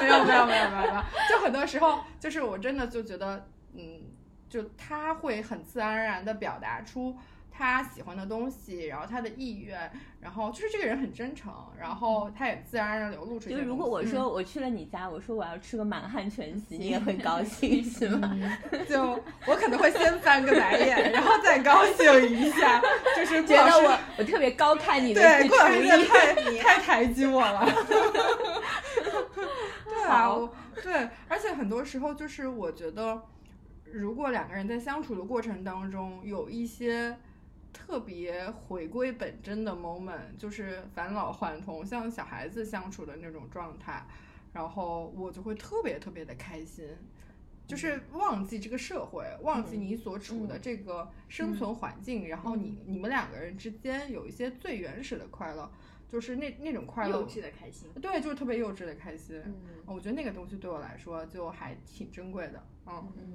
[0.01, 4.01] 没有没有没有没有没有，就很多时候就是我真的就觉得，嗯，
[4.49, 7.15] 就他会很自然而然的表达出
[7.55, 13.61] 他喜欢的东西，然后他的意愿，然后就是这个人很真诚，然后他也自然而然流露出这就。
[13.63, 18.35] 如果我说我去了你家，我说我要吃个满汉全席，你也会高兴是吗？
[18.71, 19.03] 嗯 就
[19.45, 22.81] 我可能会先翻个白眼，然后再高兴一下，
[23.15, 26.57] 就是觉得我我特别高看你的对，这顾老师厨艺。
[26.57, 27.69] 太太抬举我了。
[29.85, 33.21] 对啊，我对，而且很多时候就是我觉得，
[33.91, 37.15] 如果两个人在相处的过程当中有一些
[37.73, 44.05] 特别回归本真的 moment，就是返老还童，像小孩子相处的那种状态，
[44.53, 46.87] 然后我就会特别特别的开心。
[47.65, 55.71] 就是忘记这个社会，忘记你所处的这个生存环境，然后你你们两个人之间有一些最原始的快乐，
[56.11, 57.89] 就是那那种快乐幼，稚的开心。
[58.01, 59.41] 对，就是特别幼稚的开心。
[59.45, 59.55] 嗯
[59.85, 62.61] 我觉得那个东西对我来说就还挺珍贵的。
[62.85, 63.33] 嗯嗯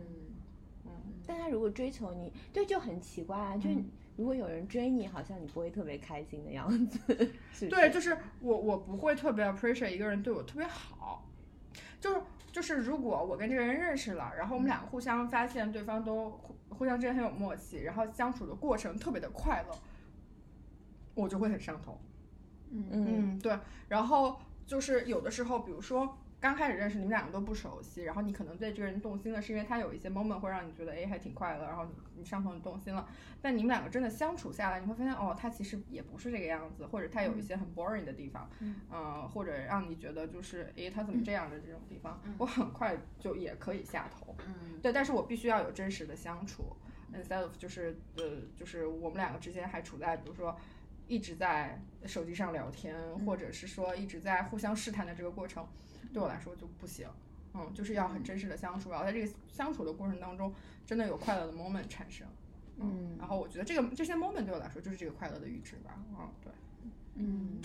[0.85, 0.90] 嗯，
[1.27, 3.57] 但他如果追求你，对，就很奇怪啊。
[3.57, 3.85] 就嗯
[4.18, 6.98] 如果有人追你，好像你不会特别开心的样子，
[7.54, 7.68] 是是？
[7.68, 11.24] 对，就是我我不会特别 appreciate 一个人对我特别好，
[12.00, 19.78] 就是就是如果我跟这个人认识了，然后我们两个互相发现对方都互互相之间很有默契，然后相处的过程特别的快乐，
[21.14, 21.96] 我就会很上头。
[22.70, 33.09] 嗯嗯对，然后就是有的时候，比如说刚开始认识，你们两个都不熟悉，然后你可能对这个人动心了，是因为他有一些 moment 会让你觉得哎还挺快乐，然后你你上头你动心了。
[33.42, 38.77] 但你们两个真的相处下来，你会发现哦，他其实也不是这个样子，或者他有一些很 boring 的地方，嗯。
[38.90, 44.37] 呃，或者让你觉得就是哎他怎么这样的这种地方，我很快就也可以下头。
[44.46, 44.79] 嗯。
[44.81, 46.77] 对，但是我必须要有真实的相处
[47.12, 50.57] ，instead of 就是呃，就是我们两个之间还处在比如说
[51.09, 52.96] 一直在手机上聊天，
[53.27, 55.66] 或者是说一直在互相试探的这个过程，
[56.12, 57.06] 对我来说就不行。
[57.54, 60.52] 嗯，就是要很真实的相处，然后在这个相处的过程当中，
[60.87, 62.26] 真的有快乐的 moment 产生。
[62.80, 65.98] 嗯然后我觉得这个这些 moment 对我来说就是这个快乐的阈值吧。
[66.16, 66.52] 嗯，对。
[67.16, 67.58] 嗯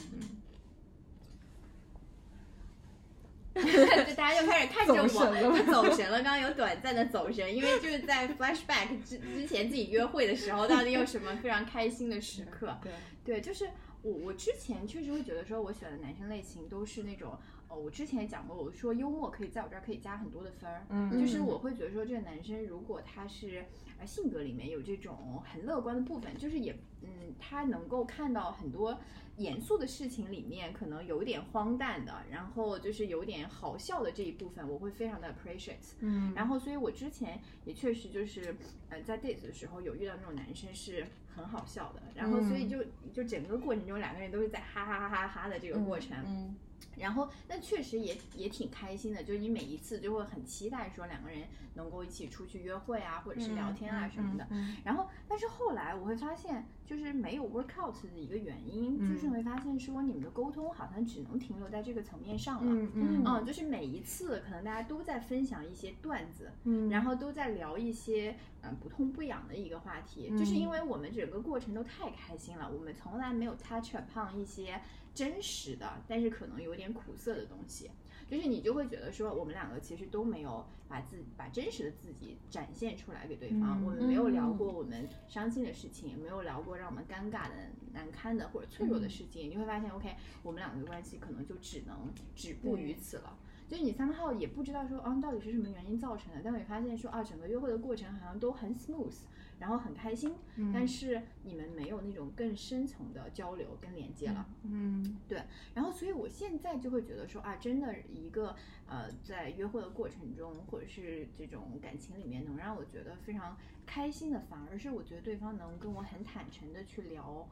[3.53, 3.53] 嗯，
[4.07, 6.23] 就大家又开始看着我， 走神了就走神了。
[6.23, 12.75] 刚刚有短暂的走神，因为就是在 flashback 之之前自己约会的时候，到底有什么非常开心的时刻？
[12.81, 12.91] 对，
[13.23, 13.69] 对，就是
[14.01, 17.37] 我我之前确实会觉得说，我选的男生类型都是那种，
[17.73, 23.65] 呃，我之前也讲过，我说幽默可以在我这儿可以加很多的分儿，嗯就是我会觉得说，这个男生如果他是
[23.99, 28.99] 呃性格里面有这种很乐观的部分，就是也嗯，他能够看到很多
[29.37, 35.93] 严肃的事情里面可能有点荒诞的，然后就是有点好笑的这一部分，我会非常的 appreciate。
[35.99, 38.55] 嗯然后，所以我之前也确实就是，
[38.89, 41.05] 呃，在 date 的时候有遇到那种男生是
[41.35, 46.55] 很好笑的，然后所以就就整个过程中两个人都是在哈哈哈哈哈的这个过程，嗯
[46.97, 51.39] 然后那确实也也挺开心的，就是你每一次就会很期待说两个人
[51.75, 54.47] 能够一起出去约会啊，或者是聊天啊什么的。
[54.51, 62.71] 嗯然后，但是后来我会发现，就是没有 work out 的一个原因，嗯就是你会发现说你们的沟通好像只能停留在这个层面上了。
[62.71, 74.79] 嗯嗯嗯，就是每一次可能大家都在分享一些段子，嗯然后都在聊一些嗯、呃不痛不痒的一个话题，就是因为我们整个过程都太开心了，我们从来没有 touch upon 一些
[75.13, 77.91] 真实的，但是可能有点苦涩的东西。
[78.25, 87.53] 就是你就会觉得说，我们两个其实都没有把自把真实的自己展现出来给对方，嗯我们没有聊过我们伤心的事情，也没有聊过让我们尴尬的、
[87.91, 93.37] 难堪的或者脆弱的事情，你会发现，OK，我们两个的关系可能就只能止步于此了。
[93.73, 99.15] 就是你三号也不知道说，啊，到底是什么原因造成的，但你发现说，啊，整个约会的过程好像都很 smooth，
[99.57, 100.35] 然后很开心，
[100.71, 104.45] 但是你们没有那种更深层的交流跟连接了。
[104.61, 105.41] 嗯对
[105.73, 108.55] 然后，所以我现在就会觉得说啊，真的一个
[108.87, 113.57] 呃，在约会的过程中，或者是这种感情里面，能让我觉得非常
[113.87, 117.49] 开心的，反而是我觉得对方能跟我很坦诚的去聊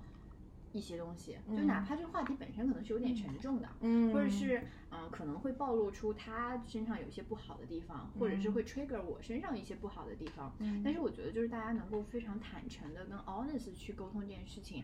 [0.74, 10.54] 一些东西，就哪怕这个话题本身可能是有点沉重的，嗯或者是嗯、呃可能会暴露出他身上有一些不好的地方，或者是会 trigger 我身上一些不好的地方。
[10.60, 14.84] 嗯但是我觉得就是大家能够非常坦诚的跟 honest 去沟通这件事情，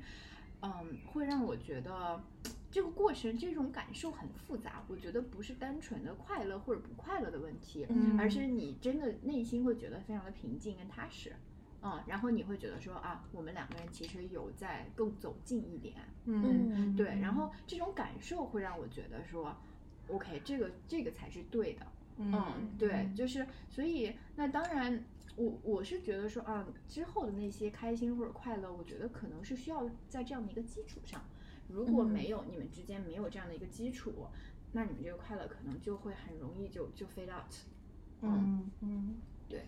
[0.62, 2.22] 嗯，会让我觉得
[2.70, 4.84] 这个过程这种感受很复杂。
[4.88, 11.34] 我觉得不是单纯的快乐或者不快乐的问题，嗯而是你真的内心会觉得非常的平静跟踏实。
[11.88, 19.56] 嗯，然后你会觉得说啊，我们两个人其实有在更走近一点，嗯对，然后这种感受会让我觉得说
[20.10, 21.86] ，OK，这个这个才是对的，
[22.18, 31.24] 嗯，对，就是所以那当然，我我是觉得说啊，之后的那些开心或者快乐，我觉得可能是需要在这样的一个基础上，
[31.70, 34.28] 如果没有你们之间没有这样的一个基础，
[34.74, 37.54] 那你们这个快乐可能就会很容易就就 fade out，
[38.22, 38.70] 嗯。
[38.82, 39.16] 嗯。
[39.50, 39.66] 对，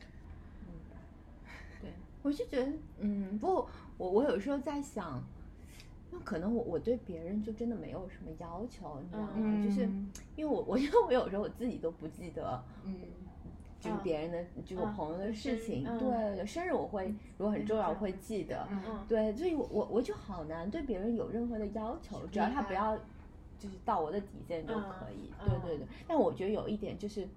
[2.22, 3.66] 我就觉得，嗯，不，
[3.98, 5.22] 我我有时候在想，
[6.12, 9.30] 那可能我我对别人就真的没有什么要求，你知道吗？
[9.36, 9.64] 嗯。
[9.64, 9.82] 就是
[10.36, 12.96] 因为我我因为我有时候我自己都不记得，嗯
[13.80, 14.00] 就是嗯。
[14.04, 15.98] 别人的，就是我嗯朋友的事情，嗯。
[15.98, 17.08] 对生日我会
[17.38, 18.68] 如果很重要我会记得，
[19.08, 22.98] 对，所以我我我就好难对别人有任何的要求，只要他不要
[23.58, 25.32] 就是到我的底线就嗯可以。
[25.42, 27.28] 嗯对对对，但我觉得有一点就是，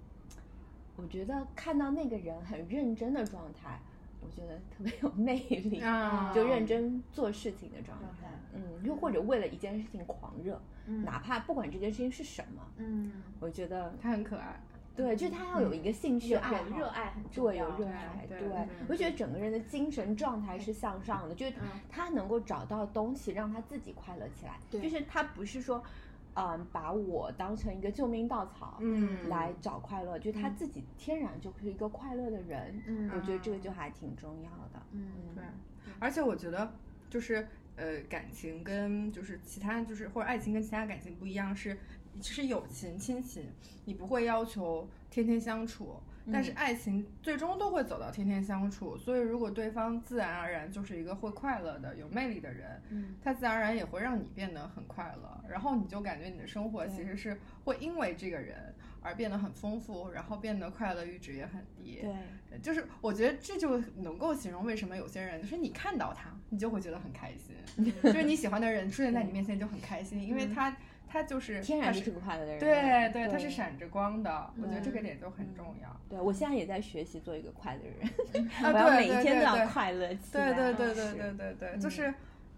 [0.97, 3.79] 我觉得看到那个人很认真的状态，
[4.23, 8.33] 我觉得特别有魅力，啊，就认真做事情的状状态态。
[8.55, 14.61] 嗯，又或者为了一件事情狂热，嗯哪怕不管这件事情是什么，嗯，我觉得他很可爱。
[14.95, 18.39] 对，就是他要有一个兴趣爱好，有热爱很重对，要，有热爱，对
[18.87, 25.83] 我觉得整个人的精神状态是向上的，就是嗯他能够找到东西让他自己快乐起来，对就是他不是说，
[26.35, 29.29] 嗯，把我当成一个救命稻草，嗯。
[29.29, 33.09] 来找快乐，就他自己天然就是一个快乐的人，嗯。
[33.13, 35.43] 我觉得这个就还挺重要的，嗯对，
[35.99, 36.73] 而且我觉得
[37.09, 41.77] 就是呃，感情跟就是其他就是或者爱情跟其他感情不一样，是
[42.21, 43.43] 是友情、亲情，
[43.85, 45.95] 你不会要求天天相处。
[46.31, 53.15] 但是爱情最终都会走到天天相处，所以如果对方自然而然就是一个会快乐的、有魅力的人，嗯。
[53.21, 61.99] 他自然而然也会让你变得很快乐，然后你就感觉你的生活其实是会因为这个人而变得很丰富，然后变得快乐阈值也很低。
[62.49, 67.55] 对，就是我觉得这就能够形容为什么有些人，就是你看到他，你就会觉得很开心，
[68.03, 70.75] 就是你喜欢的人出现在你面前就很开心，因为他
[71.13, 75.95] 他就是天然就是个快乐的人，对对，他是闪着光的，我觉得这个点就很重要。
[76.09, 82.11] 对我现在也在学习做一个快乐的人，啊， 我要对每一天都要快乐起来，对对对对对对对，就是，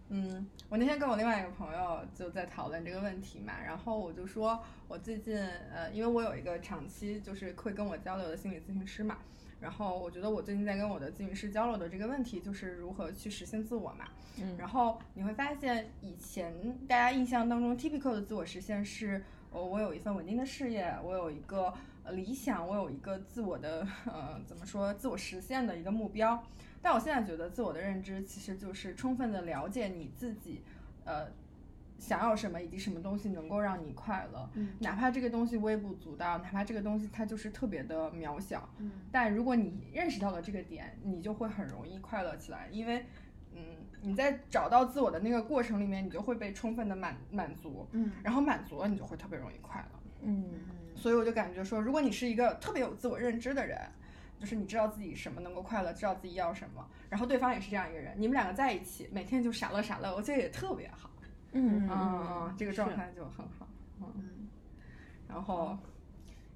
[0.07, 5.37] 嗯，我那天跟我另外一个朋友就在讨论这个问题嘛，然后我就说，我最近
[5.73, 9.17] 呃，因为我有一个长期就是会跟我交流的心理咨询师嘛，
[9.65, 14.05] 然后我觉得我最近在跟我的咨询师交流的这个问题就是如何去实现自我嘛，
[14.39, 16.53] 嗯然后你会发现以前
[16.87, 26.43] 大家印象当中 typical 的自我实现是，呃，我有一份稳定的事业，我有一个呃理想，我有一个自我的呃怎么说自我实现的一个目标。
[26.79, 30.61] 但我现在觉得自我的认知其实就是充分的了解你自己，
[31.05, 31.27] 呃，
[31.97, 34.75] 想要什么以及什么东西能够让你快乐，嗯。
[34.79, 38.91] 哪怕这个东西微不足道，哪怕这个东西它就是特别的渺小，嗯。
[39.11, 43.05] 但如果你认识到了这个点，你就会很容易快乐起来，因为，
[43.53, 43.63] 嗯，
[44.01, 48.11] 你在找到自我的那个过程里面，你就会被充分的满满足，嗯。
[48.23, 49.99] 然后满足了，你就会特别容易快乐。
[50.23, 50.45] 嗯。
[50.95, 53.79] 所以我就感觉说，如果你是一个特别有自我认知的人，
[54.39, 61.09] 就是你知道自己什么能够快乐，知道自己要什么，然后对方也是这样一个人，你们两个在一起，每天就傻乐傻乐，我觉得也特别好。
[61.55, 61.87] 嗯。
[61.87, 63.67] 嗯嗯嗯，这个状态就很好。
[64.01, 64.47] 嗯，嗯，
[65.27, 65.77] 然后，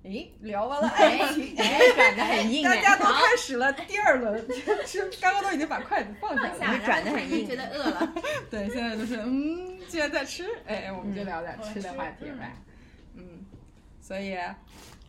[0.04, 4.46] 诶，聊完了爱情，哎转的很硬哎大家都开始了第二轮
[4.86, 6.78] 吃，刚刚都已经把筷子放下了。
[6.78, 7.48] 你转的很硬。
[7.48, 8.14] 觉得饿了，
[8.52, 11.26] 对，现在就是嗯，既然在吃，哎，我们就嗯。
[11.26, 12.54] 聊点吃的话题嗯呗。
[13.16, 13.24] 嗯，
[14.02, 14.38] 所以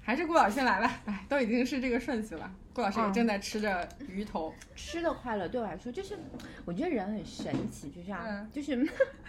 [0.03, 1.01] 还是顾老师先来吧。
[1.07, 2.51] 哎，都已经是这个顺序了。
[2.73, 4.53] 顾老师也嗯正在吃着鱼头。
[4.75, 6.19] 吃的快乐对我来说，就是
[6.65, 8.89] 我觉得人很神奇，就像、嗯就是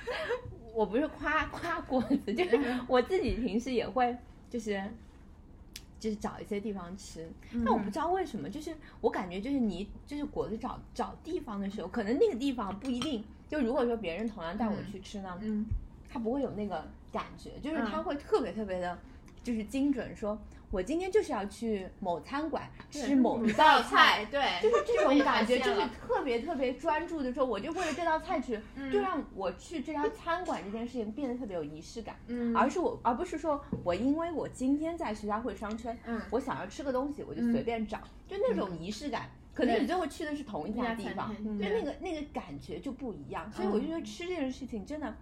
[0.74, 2.58] 我不是夸夸果子，就是
[2.88, 4.16] 我自己平时也会
[4.50, 4.82] 就是。
[6.00, 7.30] 就是找一些地方吃，
[7.64, 15.64] 但我不知道为什么，就是我感觉就是你就是果子找找地方的时候，可能那个地方不一定，就如果说别人同样带我去吃呢，嗯
[16.12, 18.98] 他不会有那个感觉，就是嗯他会特别特别的，
[19.44, 20.36] 就是精准说，
[20.72, 39.30] 我今天就是要去某餐馆吃某一道道菜，对，就是这种感觉，就是特别特别专注的说，我就为了这道菜吃，嗯就让我去这家餐馆这件事情变得特别有仪式感，嗯而是我，而不是说我因为我今天在徐家汇商圈，嗯我想要吃个东西，我就嗯随便找，就那种仪式感。
[39.54, 45.14] 可能你最后去的是同一那家家地方，就那个那个感觉就不一样，所以我就嗯觉得吃这件事情真的，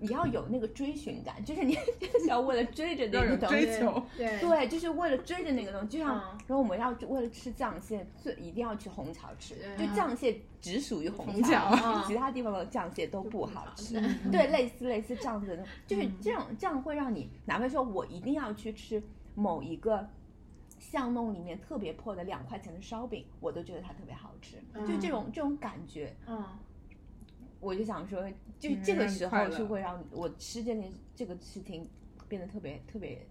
[0.00, 4.40] 你要有那个追寻感， 就是你就是要为了追着那个东西，追求 对。
[4.40, 6.38] 对，就是为了追着那个东西，就像嗯。
[6.46, 12.02] 然后我们要为了吃酱蟹，最一定要去虹桥吃，就酱蟹只属于虹虹桥嗯。
[12.06, 13.98] 其他地方的酱蟹都不好吃。
[14.00, 16.12] 嗯对，类似类似这样子的，就是嗯。
[16.20, 19.02] 这样这样会让你，哪怕说我一定要去吃
[19.34, 20.08] 某一个。
[20.80, 26.42] 巷弄里面特别破的两块钱的烧饼，我都觉得它特别好吃，就这种这种感觉，嗯
[27.60, 28.22] 我就想说，
[28.58, 31.88] 就是嗯这个时候是会让我吃这件这个事情
[32.28, 33.26] 变得特别特别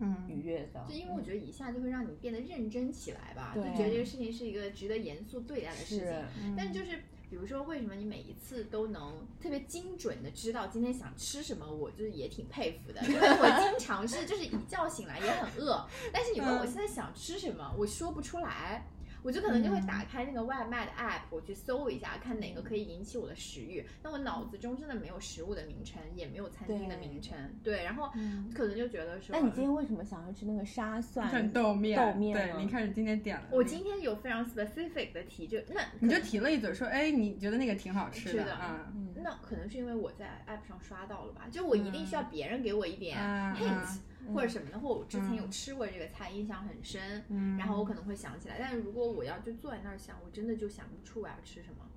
[0.00, 0.84] 嗯愉悦的。
[0.88, 6.54] 就因为我觉得一下就会让你变得认真起来吧，就觉得这个事情是一个值得严肃对待的事是情。
[6.56, 18.86] 但就是比如说，为什么你每一次都能特别精准的知道今天想吃什么，我就是也挺佩服的，因为我经常是就是一觉醒来也很饿，但是你问我嗯现在想吃什么，我说不出来。
[19.26, 19.86] 我就可能就会嗯。
[19.86, 23.84] 打开那个外卖的 app，我去搜一下，看哪个可以引起我的食欲。
[24.00, 28.48] 但我脑子中真的没有食物的名称，也没有餐厅的名称，对，然后嗯。
[28.54, 38.92] 可能就觉得说，那你今天为什么想要吃那个沙蒜豆面，豆面对呢你开始今天点了，我今天有非常 specific 的提就，那你就提了一嘴说，哎，你觉得那个挺好吃的啊？
[38.94, 39.12] 嗯。
[39.16, 43.98] 那可能是因为我在 app 上刷到了吧，就我一定需要别人给我一点嗯 hint、嗯
[44.32, 48.56] 或者什么的，或我之前有嗯吃过这个菜，印象很深，嗯，然后我可能会想起来。
[48.58, 51.90] 但是如果我要就坐在那儿想，我真的就想不出我要吃什么。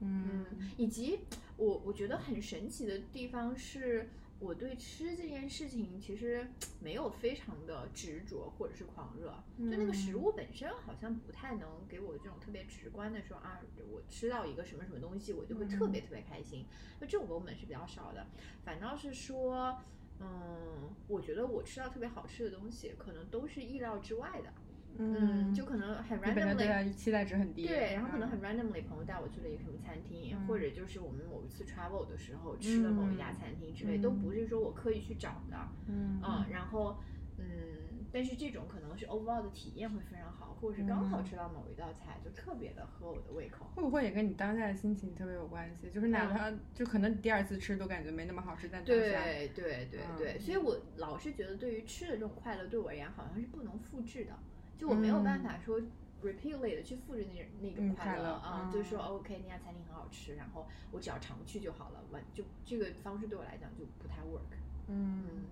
[0.00, 1.20] 嗯嗯，以及
[1.56, 4.08] 我我觉得很神奇的地方是，
[4.40, 6.44] 我对吃这件事情其实
[6.80, 13.60] 没有非常的执着或者是狂热，就那个食物本身好像不太能给我这种特别直观的说啊，
[13.92, 16.66] 我吃到一个什么什么东西，我就会特别特别开心。
[17.00, 18.26] 就这种 moment 是比较少的，
[18.64, 19.78] 反倒是说。
[20.22, 24.52] 嗯，我觉得我吃到特别好吃的东西，可能都是意料之外的。
[24.98, 28.30] 嗯，就可能很 randomly 它期待值很低，对，然后可能嗯。
[28.30, 34.10] 很 randomly 朋友带我去了一个什么餐厅，嗯或者就是我们某一次 travel 的时候吃了某一家餐厅之类，都。
[34.10, 35.56] 不是说我刻意去找的，
[35.86, 36.98] 嗯嗯，然后
[37.38, 41.24] 嗯，但是这种可能是 overall 的体验会非常好，或者是刚好嗯。
[41.24, 43.66] 吃到某一道菜就特别的合我的胃口。
[43.74, 45.90] 会不会也跟你当下的心情特别有关系？
[45.90, 50.40] 就是哪怕就可能第二次吃都感觉没那么好吃，但当下对对对对，嗯。
[50.40, 54.38] 所以我老是觉得对于吃的这种快乐，对我而言好像是不能复制的，
[54.76, 55.80] 就我没有办法说
[56.22, 64.54] repeatedly 的去复制那那嗯种快快乐乐啊，嗯就是说 OK 那家餐厅很好吃，然后我只要常去就好了，完就这个方式对我来讲就不太 work。
[64.86, 65.24] 嗯。
[65.26, 65.44] 嗯，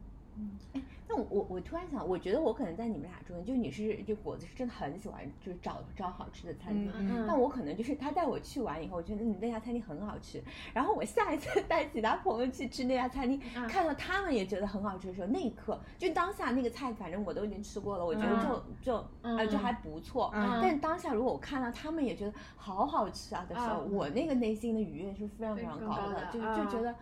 [1.12, 10.40] 那我我我突然想，我觉得我可能在你们俩中间，就你是就果子是真的很喜欢就是找找好吃的餐厅，嗯那我可能就是他带我去完以后，我觉得嗯那家餐厅很好吃，
[10.72, 13.66] 然后我下一次 带其他朋友去吃那家餐厅，嗯。
[13.66, 20.30] 看到他们也觉得很好吃的时候，那一刻就当下那个菜，反正我都已经吃过了，我觉得就、就呃就还不错。
[20.32, 20.60] 嗯。
[20.62, 23.92] 但是当下如果我看到他们也觉得好好吃啊的时候，嗯。
[23.92, 26.94] 我那个内心的愉悦是非常非常高高的，就就觉得。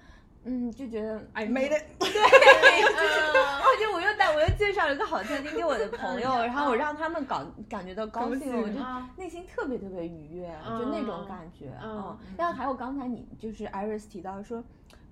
[0.49, 2.09] 嗯，就觉得，I made it， 嗯。
[3.69, 11.67] 而且我又带我又介绍了一个好餐厅给我的朋友，嗯然后我让他们感感觉到高兴，我就啊内心特别特别愉悦，就那种感觉。
[11.85, 12.17] 嗯。
[12.39, 14.65] 然后还有刚才你就是 Iris 提到说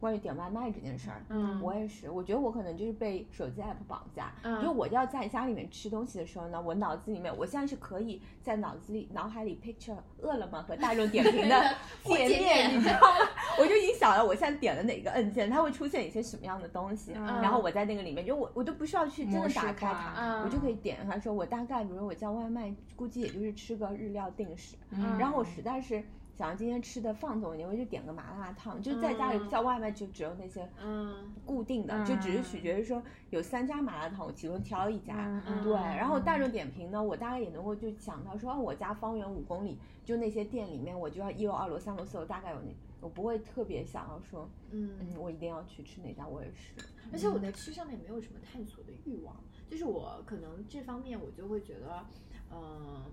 [0.07, 1.61] 关于点外卖这件事儿，嗯。
[1.61, 4.63] 我也是，我觉得我可能就是被手机 app 绑架，嗯。
[4.63, 11.61] 就我要在家里面吃东西的时候呢，我脑子里面我现在是可以在脑子里脑海里 picture 饿了么和大众点评的
[12.05, 13.27] 界界面面，你知道吗？
[13.59, 17.27] 我就已经想了我现在点了哪个按键，它会出现一些什么样的东西，嗯。
[17.43, 21.19] 然后我在那个里面，就我我都不需要去真的打开它，嗯我就可以点它。
[21.19, 25.19] 说我大概比如我叫外卖，估计也就是吃个日料定时，嗯。
[25.19, 26.05] 然后我实在是
[26.37, 29.49] 想要今天吃的放纵一点，我就点个麻辣烫，就在家里嗯。
[29.49, 31.33] 叫外卖就只有那些嗯。
[31.47, 35.43] 固定的，嗯就只是取决于说有三家麻辣烫，我其中挑一家。
[35.47, 35.65] 嗯。
[35.65, 42.71] 对，然后大众点评呢，我大概也能够就想到说，哦，我家方圆五公里就那些店里面，我就要一楼、二楼、三楼、四楼，大概有那，
[43.01, 46.75] 我不会特别想要说，嗯嗯，我一定要去吃哪家，我也是。
[47.11, 47.19] 而。
[47.19, 47.39] 且我。
[47.47, 49.37] 在吃上面没有什么探索的欲望，
[49.71, 52.05] 就是我可能这方面我就会觉得，
[52.51, 53.05] 嗯、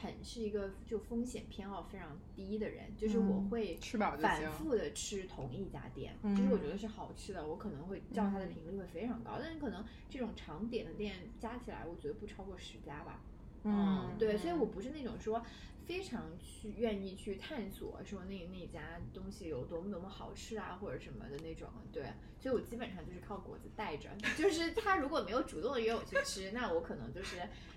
[0.00, 13.20] 很是一个就风险偏好非常低的人，就是我嗯会吃饱反复的吃同一家店，嗯就是我觉得是好吃的，我可能会叫它的频率会非常高，但是可能这种常点的店加起来，我觉得不超过十家吧。
[13.64, 15.42] 嗯对，所以我不是那种说
[15.86, 21.68] 非常去愿意去探索说那那家东西有多么多么好吃啊或者什么的那种。
[21.92, 22.04] 对，
[22.38, 27.36] 所以我基本上就是靠果子带着，就是他如果没有主动的约我去吃，那我可能就是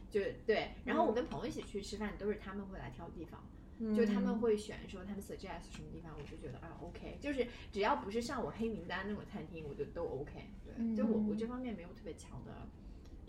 [0.10, 0.72] 就对。
[0.84, 3.42] 然后我跟朋友一起去吃饭，都是他们会来挑地方。
[3.96, 10.50] 就他们会选说他们 suggest 什么地方，我就觉得啊 OK，就是只要不是上我黑名单那种餐厅，我就都 OK。
[10.66, 12.68] 对，就我我这方面没有特别强的，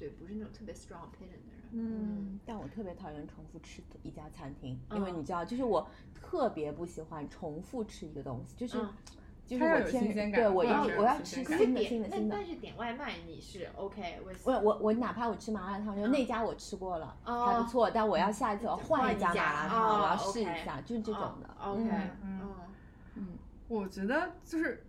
[0.00, 1.60] 对，不是那种特别 strong opinion 的人。
[1.72, 8.88] 嗯，但我特别讨厌重复吃一家餐厅，因为嗯你知道，就是我特别不喜欢重复吃一个东西，就是、嗯。
[9.46, 12.28] 就是它要有我天新鲜感对我要我要吃新的新点的新的但。
[12.28, 16.10] 但是点外卖你是 OK，我我我我哪怕我吃麻辣烫，就嗯。
[16.12, 17.46] 那家我吃过了，哦。
[17.46, 21.48] 还不错，但我要下一次我换一家麻辣烫，我要哦试一下，就是这种的。
[21.60, 21.82] 哦 OK，
[22.22, 22.40] 嗯。
[22.40, 22.54] 嗯。
[23.16, 23.26] 嗯。
[23.66, 24.84] 我觉得就是，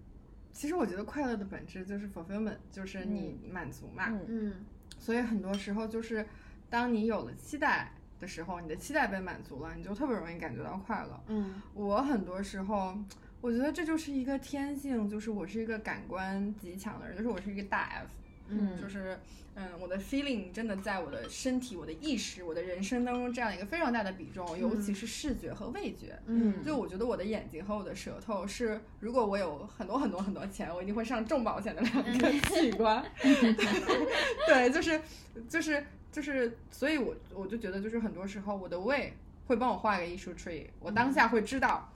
[0.54, 4.10] 其实我觉得快乐的本质就是 fulfillment，就是你满足嘛。
[4.10, 4.26] 嗯。
[4.28, 4.54] 嗯
[5.02, 6.24] 所以很多时候就是，
[6.70, 11.20] 当你有了期待的时候，你的期待被满足了，你就特别容易感觉到快乐。
[11.28, 12.96] 嗯我很多时候，
[13.42, 18.08] 我觉得这就是一个天性，就是我是一个感官极强的人，就是我是一个大 F，
[18.52, 19.18] 嗯就是
[19.56, 26.18] 嗯，我的 feeling 真的在我的身体、我的意识、我的人生当中占了一个非常大的比重，尤其是视觉和味觉。
[26.26, 33.04] 嗯就我觉得我的眼睛和我的舌头是，如果我有很多很多很多钱，我一定会上重保险的两个器官。
[34.48, 35.02] 对，就是
[35.50, 39.14] 就是就是，所以我我就觉得，就是很多时候我的胃
[39.48, 41.92] 会会帮我画一个艺术 tree，我当下会知道。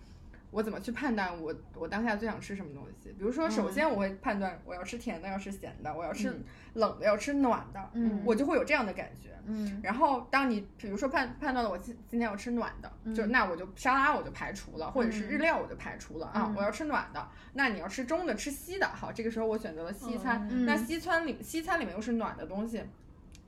[0.55, 3.09] 我怎么去判断我我当下最想吃什么东西？
[3.09, 6.33] 比如说，首先我会判断我要吃甜的，要吃咸的，我要吃
[6.75, 9.31] 冷的，要吃暖的，嗯我就会有这样的感觉。
[9.47, 17.27] 嗯然后，当你比如说判判断了我今今天要吃暖的，就那我就沙拉我就排除了，或者是日料我就排除了啊，嗯我要吃暖的。
[17.51, 20.47] 那你要吃中的，吃西的，好，这个时候我选择了西餐。
[20.49, 22.81] 嗯那西餐里西餐里面又是暖的东西，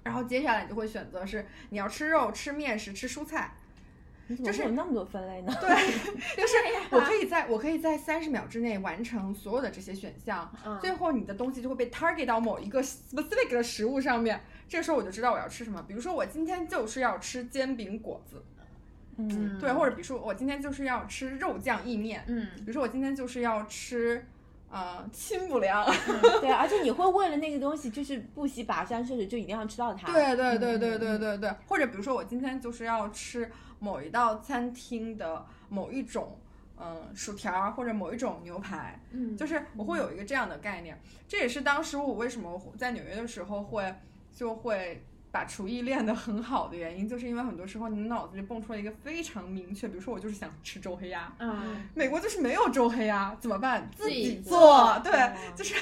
[0.03, 3.53] 然后接下来你就会选择是你要吃肉、吃面食、吃蔬菜。
[4.28, 5.54] 你怎么会有那么多分类呢？
[5.60, 5.70] 对，
[6.36, 6.56] 就是
[6.92, 14.42] 我可以在我可以在三十秒之内完成所有的这些选项，嗯最后你的东西就会被 target 到某一个 specific 的食物上面。
[14.70, 18.44] 这个时候我就知道我要吃什么，比如说我今天就是要吃煎饼果子，
[19.18, 24.28] 嗯，对，或者比如说我今天就是要吃肉酱意面，嗯比如说我今天就是要吃
[24.70, 25.86] 呃亲不凉，
[26.42, 30.12] 对，而且你会为了那个东西，就是不惜跋山涉水，就一定要吃到它。
[30.12, 33.50] 对对对嗯对对对对，或者比如说我今天就是要吃
[33.80, 36.40] 某一道餐厅的某一种。
[36.80, 40.96] 嗯，薯条或者某一种牛排，嗯，就是我会有一个这样的概念，
[41.28, 43.96] 这也是当时我为什么在纽约的时候会
[44.32, 53.90] 就会把厨艺练得很好的原因，就是因为很多时候你脑子里蹦出了一个非常明确，比如说我就是想吃周黑鸭，嗯美国就是没有周黑鸭，怎么办？
[53.98, 55.74] 自己己做做，对，哦就是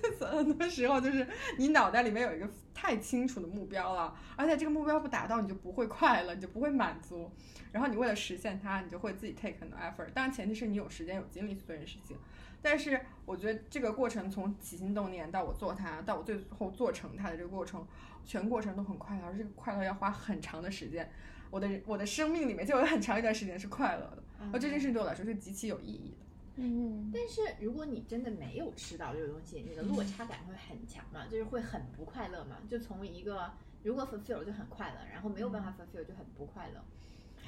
[0.20, 1.26] 很多时候就是
[1.56, 7.30] 你脑袋里面有一个太清楚的目标了，而且这个目标不达到，你就不会快乐，你就不会满足，
[7.72, 12.16] 然后你为了实现它，你就会自己 take 很多 effort，当然前提是你有时间有精力去做这件事情。
[12.60, 17.86] 但是我觉得这个过程从起心动念到我做它，到我最后做成它的这个过程，
[18.26, 21.08] 全过程都很快乐，而这个快乐要花很长的时间。
[21.50, 24.22] 我的我的生命里面就有很长一段时间是快乐的，
[24.52, 26.26] 而这件事情对我来说是极其有意义的。
[26.60, 32.56] 嗯，但是如果你真的没有吃到这个东西，你的落差感会很强嘛，就是会很不快乐嘛。
[32.68, 33.48] 就从一个
[33.84, 36.84] 如果 fulfill 就很快乐，然后没有办法 fulfill 就很不快乐。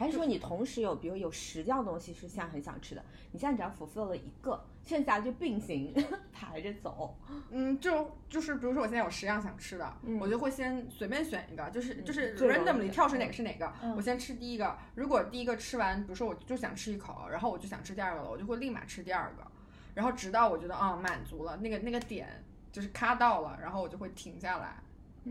[0.00, 5.92] 还是说你同时有，比如有十样东西是现在很想吃的，你现在只要 fulfill 了一个，剩下就并行
[6.32, 7.14] 排着走。
[7.50, 14.74] 嗯，就就是比如说我现在有十样想吃的，嗯我就会先随便选一个，就是就是 randomly 跳出哪个是哪个，嗯我先吃第一个。
[14.94, 19.46] 如果第一个吃完，比如说我就想吃一口，然后我就想吃第二个了，我就会立马吃第二个，
[19.92, 22.42] 然后直到我觉得啊、满足了，那个那个点
[22.72, 24.76] 就是咔到了，然后我就会停下来。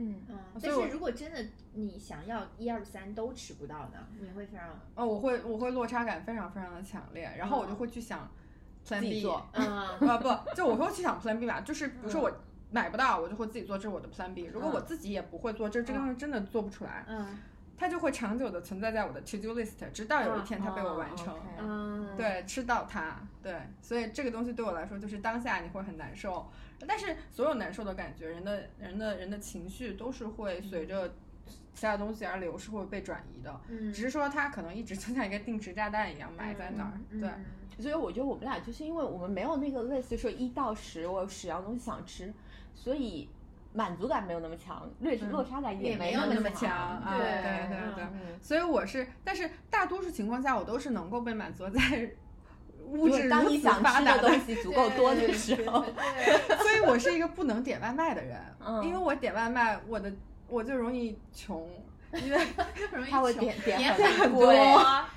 [0.01, 0.15] 嗯，
[0.61, 8.29] 但是如果真的你想要一二三都吃不到呢，你会非常哦，我会我会落差感非常非常的强烈，然后我就嗯会去想
[8.87, 12.31] Plan 自己 B，做嗯啊 不，就我会去想 Plan B 吧，就是比如说我
[12.71, 14.45] 买不到，我就会自己做，这是我的 Plan B。
[14.45, 17.37] 如果我自己也不会做，这这个东西真的做不出来，嗯
[17.77, 21.33] 它就会长久的存在在我的 To Do List，直到有一天它被我完成。
[21.57, 26.49] 嗯，对，吃到它，对，所以这个东西对我来说，就是当下你会很难受，
[26.87, 31.13] 但是所有难受的感觉，人的人的人的情绪都是会随着
[31.73, 37.29] 其他东西而流，是会被转移的，嗯，只是说它可能一直就像一个定时炸弹一样埋在那儿，嗯对。
[37.79, 42.33] 所以我觉得我们俩就是因为我们没有那个类似说一到十，我有十样东西想吃，
[42.75, 43.29] 所以
[43.71, 52.11] 满足感没有那么强，落嗯落差感也没有没那那么强啊对对对对嗯所以我是，但是大多数情况下，我都是能够被满足在
[52.91, 55.83] 物质如此你想吃发达的的东西足够多的时候，
[56.61, 60.11] 所以我是一个不能点外卖的人，嗯因为我点外卖，我的
[60.47, 61.69] 我就容易穷，
[62.13, 62.39] 因为
[63.09, 64.51] 他会容易穷点点点很很多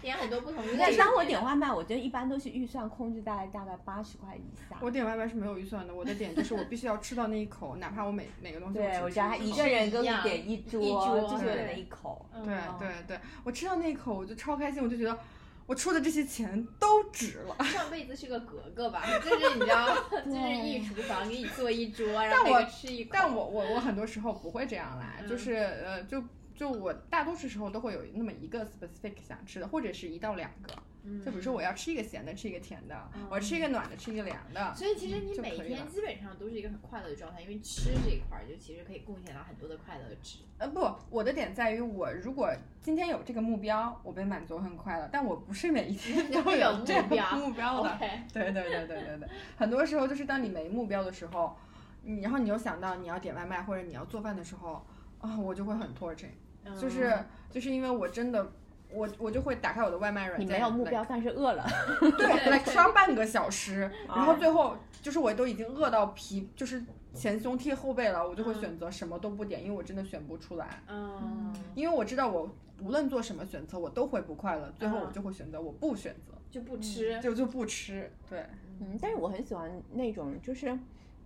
[0.02, 0.96] 点很多不同类但的。
[0.98, 4.76] 当我点外卖，我觉得一般都是预算控制在大概八十块以下。
[4.80, 12.26] 我点外卖是没有预算的，我的点就是我必须要吃到那一口，哪怕我每每个东西对，只我知道他一个人跟你一样点一桌，一桌就是为了那一口。
[12.34, 15.18] 嗯对对对，我吃到那一口我就超开心，我就觉得
[15.66, 17.56] 我出的这些钱都值了。
[17.64, 19.94] 上辈子是个格格吧，就是你知道，
[20.24, 23.10] 就是一厨房给你做一桌，然后我吃一口。
[23.12, 26.22] 但我我我很多时候不会这样来，嗯就是呃就
[26.62, 30.72] 就我大多数时候都会有那么一个 specific 想吃的，或者是一到两个。
[31.04, 34.72] 嗯就比如说我要吃一个咸的，吃一个甜的，嗯我要吃一个暖的，吃一个凉的。
[34.72, 40.38] 所以其实你每天基本上都是一个很快乐的状态，因为吃这一块儿就其实可以贡献到很多的快乐值。
[40.58, 42.48] 呃不，我的点在于我如果
[42.80, 47.98] 今天有这个目标，我被满足很快乐，但我不是每一天 都会有目标目标的。
[48.32, 51.56] 对对对对对对，很多时候就是当你没目标的时候，
[52.04, 54.86] 你然后你又想到你要点外卖或者你要做饭的时候，
[55.18, 56.38] 啊，我就会很 torturing，
[56.80, 58.52] 就是嗯就是因为我真的。
[58.94, 61.64] 我我就会打开我的外卖软件，你没有目标，但是饿了。
[61.98, 66.84] 对，like 刷半个小时， 啊然后最后就是我都已经饿到皮，就是
[67.14, 77.18] 前胸贴后背了，我就会嗯选择什么都不点，因为我真的选不出来，嗯，因为我知道我无论做什么选择，我都会不快乐，最后嗯我就会选择我不选择，就不吃。
[77.22, 78.44] 就就不吃，对，
[78.78, 80.78] 嗯，但是我很喜欢那种，就是，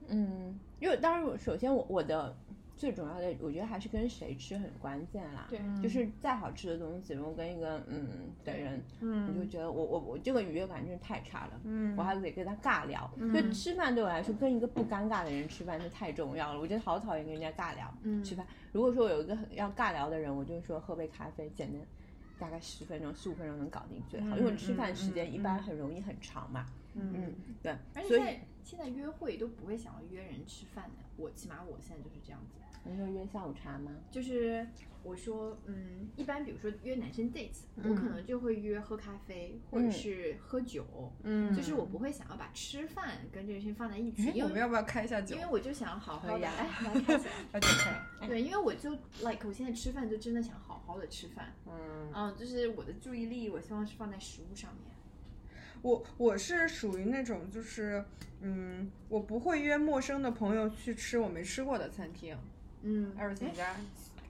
[0.07, 2.33] 嗯，因为当然，首先我我的
[2.77, 5.47] 最重要的，我觉得还是跟谁吃很关键啦。
[5.49, 13.11] 对就是再好吃的东西，如果跟一个嗯的人，嗯你就觉得我我我这个愉悦感真是太差了，嗯我还得跟他尬聊。
[13.17, 16.61] 所以吃饭对我来说，跟一个不尴尬的人吃饭就太重要了。
[16.61, 17.93] 我觉得好讨厌跟人家尬聊。
[18.03, 21.81] 嗯吃饭，如果说我有一个很要尬聊的人，我就说喝杯咖啡，简单，
[22.39, 26.67] 大概十分钟、十五分钟能搞定最好，因为吃饭时间一般很容易很长嘛。
[26.95, 32.61] 嗯，对，而且现在现在约会都不会想要约人吃饭的，我起码我现在就是这样子。
[32.89, 33.91] 你说约下午茶吗？
[34.11, 34.67] 就是
[35.03, 40.85] 我说，嗯，一般比如说约男生 date，、我可能就会约喝咖啡或者是喝酒，
[41.23, 45.49] 嗯就是我不会想要把吃饭跟这个事情放在一起，哎因为我们要不要开一下酒因为？
[45.51, 46.49] 我就想好好的。
[48.27, 54.93] 对，因为我就 like 我现在吃饭就真的想好好的吃饭，嗯，嗯，就是我的注意力我希望是放在食物上面。
[55.83, 58.05] 我我是属于那种就是，
[58.41, 62.37] 嗯，我不会约陌生的朋友去吃我没吃过的餐厅。
[62.87, 63.75] 嗯，艾瑞斯，你家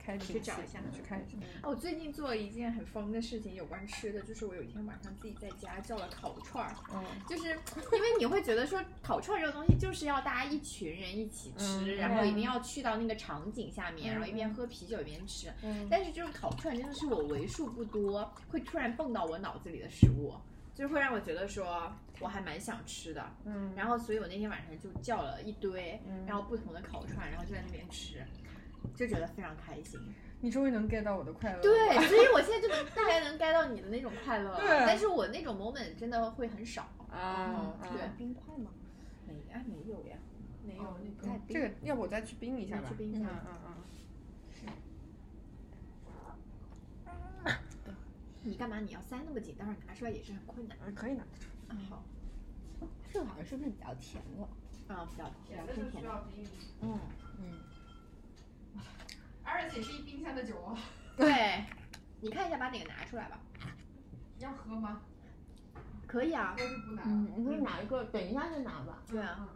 [0.02, 1.36] 开去找一下去看一下。
[1.62, 15.52] 哦，我最近做了一件很疯的事情，有关吃的，就是我有一天晚上自己在家叫了烤串儿，嗯就是因为你会觉得说烤串儿这个东西就是要大家一群人一起吃，嗯然后一定要去到那个场景下面，然后一边喝啤酒一边吃。
[15.62, 20.32] 嗯但是这种烤串真的是我为数不多会突然蹦到我脑子里的食物，
[20.74, 23.28] 就是会让我觉得说我还蛮想吃的。
[23.44, 28.24] 嗯然后所以我那天晚上就叫了一堆，然后不同的烤串，然后就在那边吃，
[28.94, 30.00] 就觉得非常开心。
[30.40, 31.62] 你终于能 get 到我的快乐了。
[31.62, 36.82] 对，所以我现在就能大概能 get 到你的那种快乐了，对但是我那种 moment 真的会很少。
[37.10, 38.70] 啊，嗯，啊对，冰块吗？
[39.26, 40.16] 没哎没有呀，
[40.64, 41.38] 没有那个。
[41.48, 42.82] 这个要不我再去冰一下吧。
[42.84, 43.72] 你去冰一下嗯嗯
[48.42, 48.78] 你干嘛？
[48.78, 50.76] 你要塞那么紧，待会儿拿出来也是很困难。
[50.86, 51.48] 嗯，可以拿得出。
[51.70, 52.04] 嗯，好，
[53.12, 54.48] 这个好像是不是比较甜了？
[54.86, 56.24] 啊，比较比较偏甜的。
[56.32, 56.46] 冰。
[56.82, 57.00] 嗯，
[59.44, 60.76] 而且是一冰箱的酒哦。
[61.16, 61.64] 对，
[62.20, 63.40] 你看一下，把哪个拿出来吧。
[64.38, 65.00] 要喝吗？
[66.06, 66.54] 可以啊。
[66.56, 69.02] 就不拿嗯，你可以拿一个，等一下再拿吧。
[69.08, 69.48] 对啊。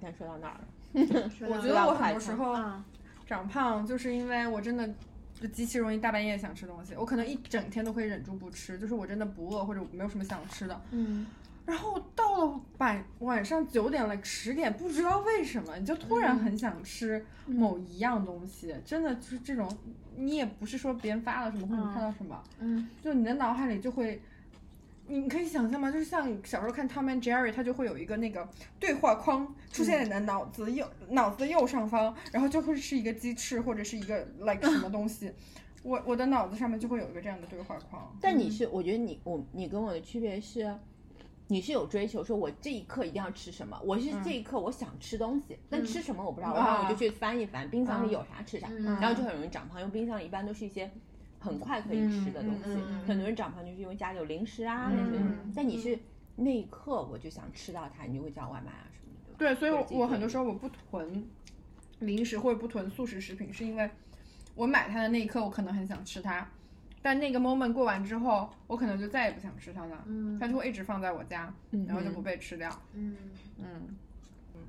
[0.00, 0.64] 先说到哪儿了？
[1.48, 2.84] 我觉得我很多时候啊，
[3.26, 4.88] 长胖，就是因为我真的
[5.34, 10.80] 就极其容易大半夜想吃东西，我可能一整天都会忍住不吃，就是我真的不饿或者没有什么想吃的。
[10.90, 11.26] 嗯，
[11.66, 19.70] 然后到了晚晚上九点了十点，不知道为什么你就突然很想吃某一样东西，真的就是这种，
[20.16, 24.20] 你也不是说别人发了什么或者你看到什么，嗯，就你的脑海里就会。
[25.08, 25.90] 你可以想象吗？
[25.90, 28.48] 就是像小时候看 Tom and Jerry，它就会有一个那个
[28.78, 35.32] 对话框出现在你的脑子右、脑子的右上方，然后就会是一个鸡翅或者是一个 like 什么东西。
[35.82, 38.16] 我我的脑子上面就会有一个这样的对话框。
[38.20, 40.72] 但你是，我觉得你我你跟我的区别是，
[41.48, 50.90] 你是有追求，说我这一刻一定要吃什么，我是这一刻我想吃东西，但吃什么我不知道，嗯然后我就去翻一翻冰箱里有啥吃啥，嗯然后就很容易长胖，因为冰箱里一般都是一些。
[51.44, 55.52] 很快可以吃的东西，很多人长胖就是因为家里有零食啊、嗯那些嗯。
[55.52, 55.98] 但你是
[56.36, 59.34] 那一刻我就想吃到它，你就会叫外卖啊什么的。
[59.36, 61.28] 对，所以我我很多时候我不囤
[61.98, 63.90] 零食或者不囤速食食品，是因为
[64.54, 66.48] 我买它的那一刻我可能很想吃它，
[67.02, 71.52] 但那个 moment 过完之后，我可能就再也不想吃它了，嗯它就会一直放在我家，
[71.86, 72.70] 然后就不被吃掉。
[72.94, 73.16] 嗯，
[73.58, 73.96] 嗯
[74.54, 74.60] 嗯，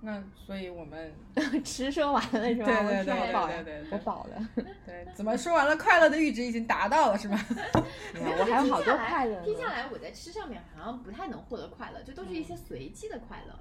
[0.00, 1.12] 那所以我们
[1.62, 2.64] 吃说完了是吧？
[2.64, 4.48] 对我对对我饱了。
[4.86, 7.38] 对怎么说完了，快乐的阈值已经达到了是吧？
[8.14, 9.44] 没有我还有好多快乐呢。
[9.44, 13.54] 听下来，我在吃上面好像不太能获得快乐，就都是一些随机的快乐。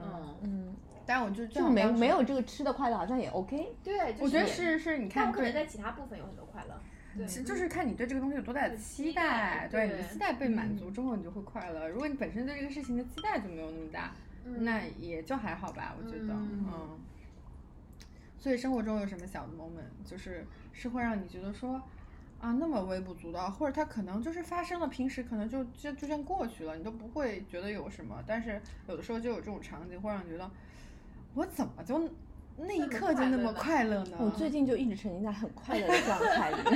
[0.00, 3.74] 嗯，嗯，但我就就没没有这个吃的快乐，好像也 OK。
[3.84, 6.80] 对，就我觉得是是，你看我可能在其他部分有很多快乐。
[7.16, 11.88] 对，其实就是看你对这个东西有多大的期待，对你的期待被满足之后，你就会快乐。
[11.88, 14.12] 如果你本身对这个事情的期待就没有那么大，
[14.44, 16.98] 嗯那也就还好吧，我觉得，嗯嗯。
[18.38, 21.80] 所以生活中有什么小的 moment，就是是会让你觉得说，
[22.40, 30.50] 啊，那么微不足道，或者它可能就是发生了，平时可能就就就这样过去了，你都不会觉得有什么，但是有的时候就有这种场景，会让你觉得，
[31.34, 32.10] 我怎么就
[32.66, 34.16] 那一刻就那么快乐呢？
[34.20, 36.56] 我最近就一直沉浸在很快乐的状态里。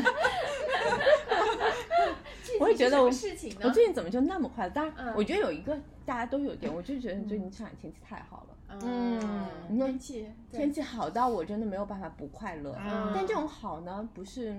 [2.60, 4.70] 我也觉得我事情呢我最近怎么就那么快乐？
[4.72, 9.20] 当然，嗯我觉得有一个大家都有点，我就觉得你最近上海天气太好了，嗯
[9.68, 12.74] 你说天气天气好到我真的没有办法不快乐。
[12.78, 14.56] 嗯但这种好呢，不是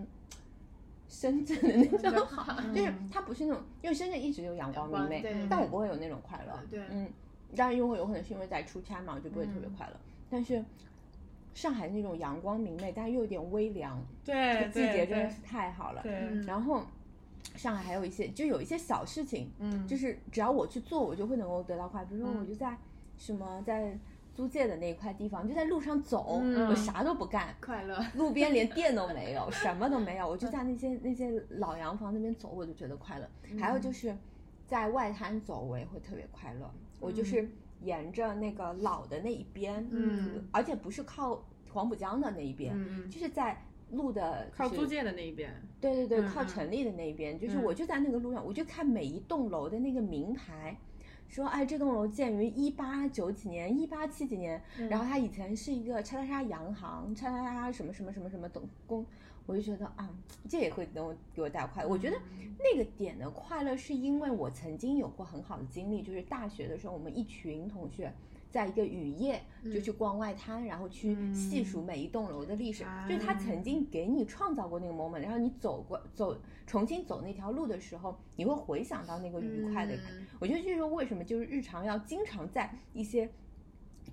[1.07, 6.59] 深圳的那种好， 就是它不是那种，因为深圳一直有阳光明媚但我不会有那种快乐。
[6.69, 7.09] 对嗯，
[7.55, 9.93] 当然因为有可能是因为在出差嘛，我就不会特别快乐。
[10.29, 10.63] 但是
[11.57, 16.03] 上海那种阳光明媚，但又有点微凉，这对个季节真的是太好了。
[16.03, 16.83] 对，嗯然后
[17.55, 22.07] 上海还有一些，就有一些小事情，嗯，就是只要我去做，我就会能够得到快乐。
[22.07, 22.77] 比如说，嗯我就在
[23.17, 23.97] 什么在
[24.35, 33.27] 租界的那一块地方，就在路上走，嗯我啥都不干，快乐，路边连店都没有， 什么都没有，我就在那些那些老洋房那边走，我就觉得快乐。
[33.59, 34.15] 还有就是
[34.67, 36.71] 在外滩走，我也会特别快乐。
[36.99, 37.49] 我就是
[37.81, 47.63] 沿着那个老的那一边，嗯，而且不是靠黄浦江的那一边，嗯嗯，就是在路的、就是靠租界的那一边，对对对，靠城里的那一边，就是嗯。
[47.63, 50.77] 我就在那个路上，我就看每一栋楼的那个名牌，
[51.27, 54.89] 说哎这栋楼建于一八九几年、一八七几年，嗯。
[54.89, 59.05] 然后它以前是一个叉叉叉洋行，叉叉叉什么什么什么什么董公，
[59.47, 60.07] 我就觉得啊，
[60.47, 61.89] 这也会能我给我带来快乐。
[61.89, 68.13] 我觉得嗯那个点的快乐是因为我曾经有过很好的经历，就是大学的时候，我们一群同学。
[68.49, 76.35] 在一个雨夜就去逛外滩，然后去细数每一栋楼的历史，就是他曾经给你创造过那个 moment，然后你走过走
[76.65, 79.93] 重新走那条路的时候，你会回想到那个愉快的。
[79.95, 83.29] 嗯我觉得这就是为什么就是日常要经常在一些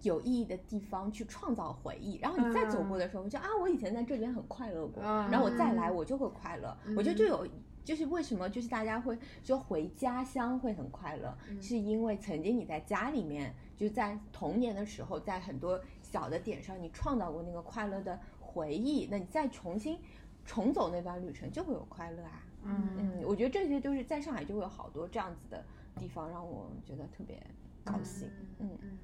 [0.05, 6.77] 有意义的地方去创造回忆，然后你再走过的时候，就啊，我以前在这边很快乐过，嗯然后我再来我就会快乐。
[6.97, 7.47] 我觉得就有。
[7.85, 19.99] 就是为什么就是大家会说回家乡会很快乐，是因为曾经你在家里面，就在童年的时候，在很多小的点上，你创造过那个快乐的回忆，那你再重新
[20.47, 22.43] 重走那段旅程，就会有快乐啊。
[22.63, 25.63] 嗯嗯，我觉得这些都是在上海就会有好多这样子的
[25.97, 27.39] 地方，让我觉得特别
[27.85, 28.31] 高兴。
[28.61, 28.99] 嗯嗯。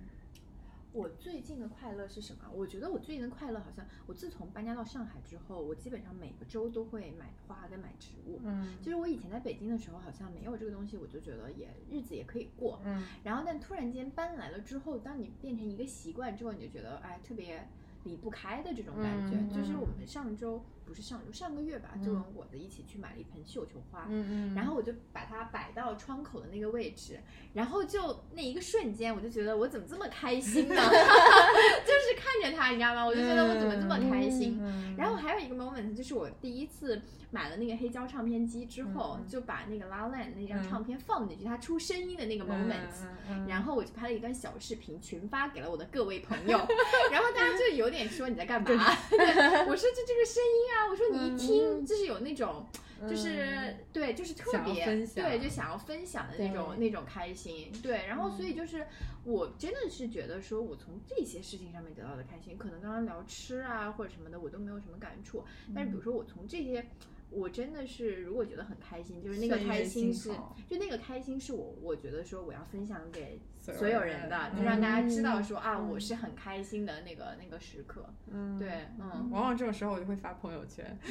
[0.92, 2.44] 我最近的快乐是什么？
[2.52, 8.40] 我觉得我最近的快乐好像，我自从搬家到上海之后，我基本上每个周都会买花跟买植物。
[8.44, 12.80] 嗯其实我以前在北京的时候，好像没有这个东西，我就觉得也日子也可以过。
[12.84, 17.68] 嗯然后，但突然间搬来了之后，当你变成一个习惯之后，你就觉得哎，特别
[18.04, 19.36] 离不开的这种感觉。
[19.36, 24.06] 嗯就是我们上周不是上周上个月吧，就跟果子一起去买了一盆绣球花。
[24.08, 27.20] 嗯嗯，然后我就把它摆到窗口的那个位置，
[27.54, 30.74] 然后就那一个瞬间，我就觉得我怎么这么开心呢？
[30.74, 33.06] 就是看着它，你知道吗？
[33.06, 34.58] 我就觉得我怎么这么开心。
[34.60, 46.58] 嗯然后还有一个 moment 就是我第一次买了那个黑胶唱片机之后，嗯就把那个 La La Land 那张嗯唱片放进去，它出声音的那个 moment，、然后我就拍了一段小视频，群发给了我的各位朋友，
[47.10, 48.66] 然后大家就有点说你在干嘛？
[49.08, 49.18] 对
[49.66, 52.66] 我说这这个声音啊，我说你一听就是有那种。
[53.08, 58.86] 就是、对，就是特别对，就想要分享的那种那种开心，对，然后所以就是
[59.24, 65.42] 我真的是觉得说，我从这些事情上面得到的开心，可能刚刚聊吃啊或者什么的，我都没有什么感触，
[65.74, 66.84] 但是比如说我从这些。
[67.30, 70.30] 我真的是，如果觉得很开心，就是那个开心是，
[70.68, 78.04] 就那个开心是我，我觉得说我要分享给所有人人的，嗯就让大家知道说啊，我是很开心的那个那个时刻。
[78.32, 80.98] 嗯，对，嗯，往往这种时候我就会发朋友圈，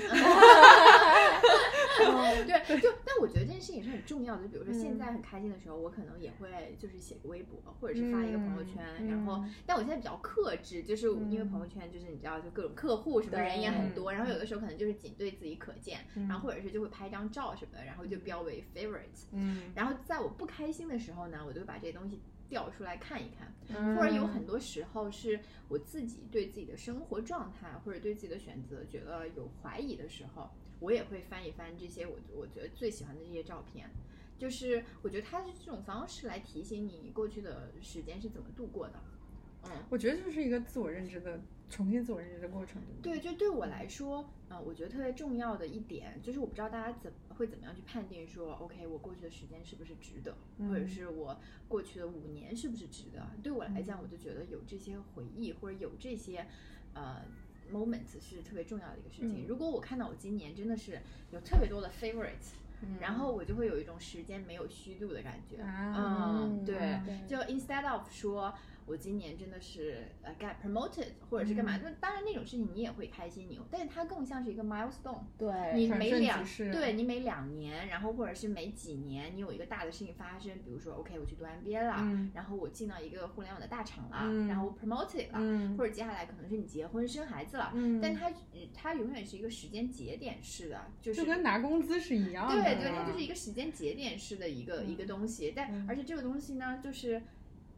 [2.46, 4.44] 对， 就但我觉得这件事情也是很重要的。
[4.44, 8.84] 就比如说现在很开心的时候，我可能也会就是写个微博，或者是发一个朋友圈。
[9.00, 19.26] 嗯然后，但我现在比较克制，就是因为朋友圈就是你知道，就各种客户什么人也很多，然后有的时候可能就是仅对自己可见，然后或者是就会拍张照什么的，然后就标为 favorites。
[19.32, 23.48] 嗯，然后在我不开心的时候呢，我就会把这些东西调出来看一看。
[23.72, 30.50] 嗯或者有很多时候是我自己对自己的生活状态或者对自己的选择觉得有怀疑的时候，
[30.80, 33.90] 我也会翻一翻这些我我觉得最喜欢的这些照片。
[34.38, 38.94] 就是我觉得它是这种方式来提醒你过去的时间是怎么度过的。
[39.64, 50.38] 嗯，我觉得就是一个自我认知的重新自我认知的过程，对对，就对我来说，呃，我觉得特别重要的一点就是，我不知道大家怎会怎么样去判定说，OK，我过去的时间是不是值得，
[50.70, 53.30] 或者是我过去的五年是不是值得？
[53.44, 56.48] 对我来讲，我就觉得有这些回忆或者有这些，
[56.94, 57.26] 呃。
[57.74, 59.46] Moments 是特别重要的一个事情。
[59.48, 61.00] 如果我看到我今年真的是
[61.32, 62.54] 有特别多的 favorites，、
[63.02, 65.62] 然后我就会有一种时间没有虚度的感觉。
[65.62, 65.94] 啊
[66.44, 68.54] 嗯，对嗯，就 instead of 说
[68.90, 75.20] 我今年真的是呃 get promoted 或者是干嘛，那、当然那种事情你也会开心，你但是它更像是一个 milestone。
[75.38, 82.32] 对，你每两对你每两年，然后或者是每几年，你有一个大的事情发生，比如说 OK 我去读 MBA 了，嗯。
[82.34, 84.48] 然后我进到一个互联网的大厂了，嗯。
[84.48, 85.78] 然后我 promoted 了，嗯。
[85.78, 88.02] 或者接下来可能是你结婚生孩子了，嗯。
[88.02, 88.32] 但它
[88.74, 97.22] 它永远是一个时间节点式的，就是就跟拿工资是一样的，对对，它就是一个时间节点式的一个、一个东西，但、而且这个东西呢，就是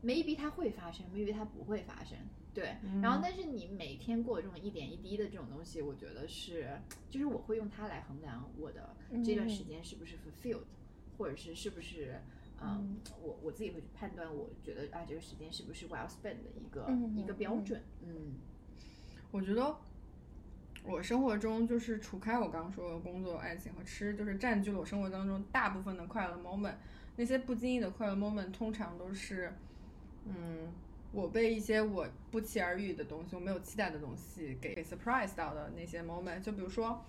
[0.04, 2.18] maybe 它会发生，maybe 它不会发生。
[2.54, 6.70] 对，然后但是你每天过这种一点一滴的这种东西，我觉得是，
[7.10, 8.94] 就是我会用它来衡量我的
[9.24, 10.64] 这段时间是不是 fulfilled，、
[11.18, 12.20] 或者是是不是，
[12.62, 18.36] 嗯，我我自己会去判断，我觉得啊这个时间是不是 well spent 的一个、嗯一个标准，嗯
[19.32, 19.78] 我觉得
[20.84, 26.76] 我生活中就是除开我刚刚说的工作、爱情和吃，就是占据了我生活当中大部分的快乐 moment。
[27.16, 29.54] 那些不经意的快乐 moment，通常都是，
[30.26, 30.72] 嗯，
[31.12, 37.04] 我被一些我不期而遇的东西，我没有期待的东西给给 surprise 到的那些 moment，就比如说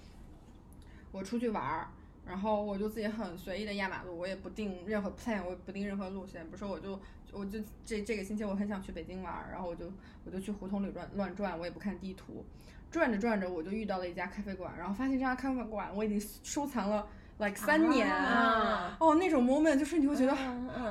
[1.10, 1.88] 我出去玩儿，
[2.26, 6.42] 然后我就自己很随意的压马路，我也不定任何 plan，我也不定任何路线。
[6.46, 6.98] 比如说我就
[7.32, 9.92] 我就这这个星期我很想去北京玩儿，然后我就
[10.24, 12.44] 我就去胡同里乱乱转，我也不看地图，
[12.90, 17.06] 转着转着我就遇到了一家咖啡馆，然后发现这家咖啡馆我已经收藏了
[17.45, 20.36] like 三年，啊哦那种 moment 就是你会觉得。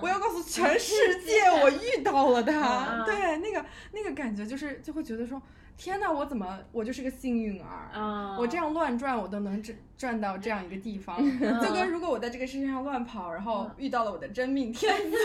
[0.02, 2.88] 我要告诉全世界，我遇到了他。
[2.90, 5.40] 嗯 对，那个那个感觉就是就会觉得说，
[5.78, 7.92] 天哪，我怎么我就是个幸运儿。
[7.94, 11.18] 啊，我这样乱转，我都能转转到这样一个地方，
[11.62, 15.18] 就跟如果我在这个世界上乱跑，然后遇到了我的真命天子，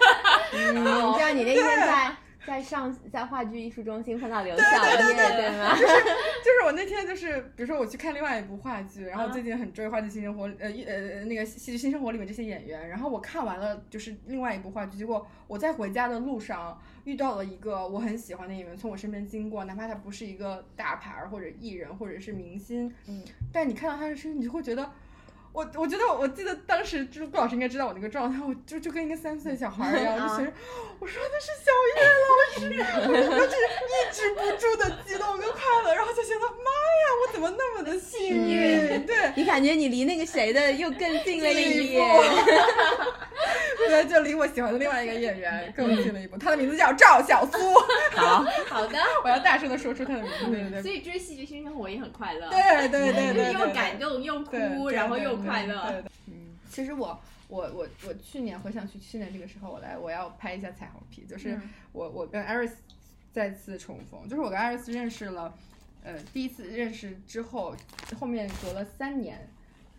[0.54, 0.74] 嗯，
[1.14, 2.16] 这样你那天在
[2.46, 5.74] 在上在话剧艺术中心碰到刘晓叶，对吗？
[5.78, 23.22] 就是我那天就是，比如说我去看另外一部话剧，然后啊最近很追《话剧新生活》呃呃那个戏剧新生活里面这些演员，然后我看完了就是另外一部话剧，结果我在回家的路上遇到了一个我很喜欢的演员从我身边经过，哪怕他不是一个大牌儿或者艺人或者是明星，嗯，
[23.52, 24.90] 但你看到他的身，你就会觉得。
[25.52, 30.52] 我我觉得我记得当时就是顾老师应该知道我那个状态，我就就跟一个三岁小孩儿一样，就觉得
[30.98, 32.62] 我说的是小月老师，
[33.12, 39.04] 我就是抑制不住的激动跟快乐，然后就觉得妈呀，我怎么那么的幸运？
[39.06, 41.98] 对你感觉你离那个谁的又更 近了近一。
[41.98, 42.04] 步，
[43.88, 47.58] 对，就离我喜欢的另外一个演员更近了一步，他的名字叫赵小苏，
[48.16, 48.98] 好，好的。
[49.24, 50.82] 我要大声的说出他的名字，对对对。
[50.82, 55.90] 所以追戏剧新生活也很快乐，对对对对，又感动又，哭，然后又对快乐。
[55.90, 62.72] 对对嗯，其实我我我我去年回想去去年这个时候，我来我要拍一下彩虹屁，就是嗯我我跟 Iris
[63.32, 65.54] 再次重逢，就是我跟 Iris 认识了，
[66.02, 67.74] 呃，第一次认识之后，
[68.18, 69.48] 后面隔了三年，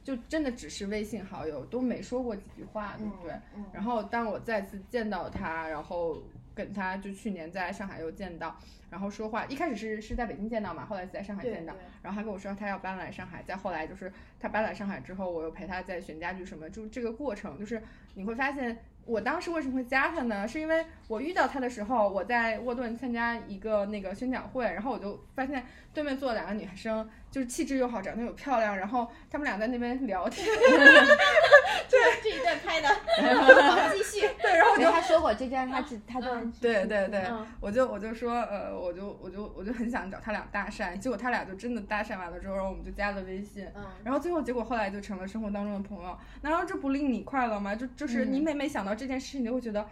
[0.04, 3.34] 就真的只是微信好友，都没说过几句话，对不对？
[3.56, 6.22] 嗯然后当我再次见到他，然后
[6.56, 8.58] 跟他就去年在上海又见到，
[8.94, 11.74] 然后说话，一开始是是在北京见到嘛，后来在上海见到，
[12.04, 17.82] 然后他跟我说他要搬来上海，再后来就是他搬来上海之后，我又陪他在选家具什么，就这个过程，就是
[18.14, 20.48] 你会发现，我当时为什么会加他呢？
[20.48, 30.46] 是因为我遇到他的时候，我在沃顿参加一个那个宣讲会，然后我就发现对面坐了两个女生，就是气质又好，长得又漂亮，然后他们俩在那边聊天，
[31.90, 34.30] 对这一段拍的，好，继续。
[34.40, 47.74] 对，然后我就对他说过，这家他只他在嗯对对对，嗯我就我就说，呃，我就我就我就很想找他俩搭讪，结果他俩就真的搭讪完了之后，然后我们就加了微信，嗯，然后最后结果后来就成了生活当中的朋友，难道这不令你快乐吗？
[47.74, 49.88] 就就是你每每想到这件事，你就会觉得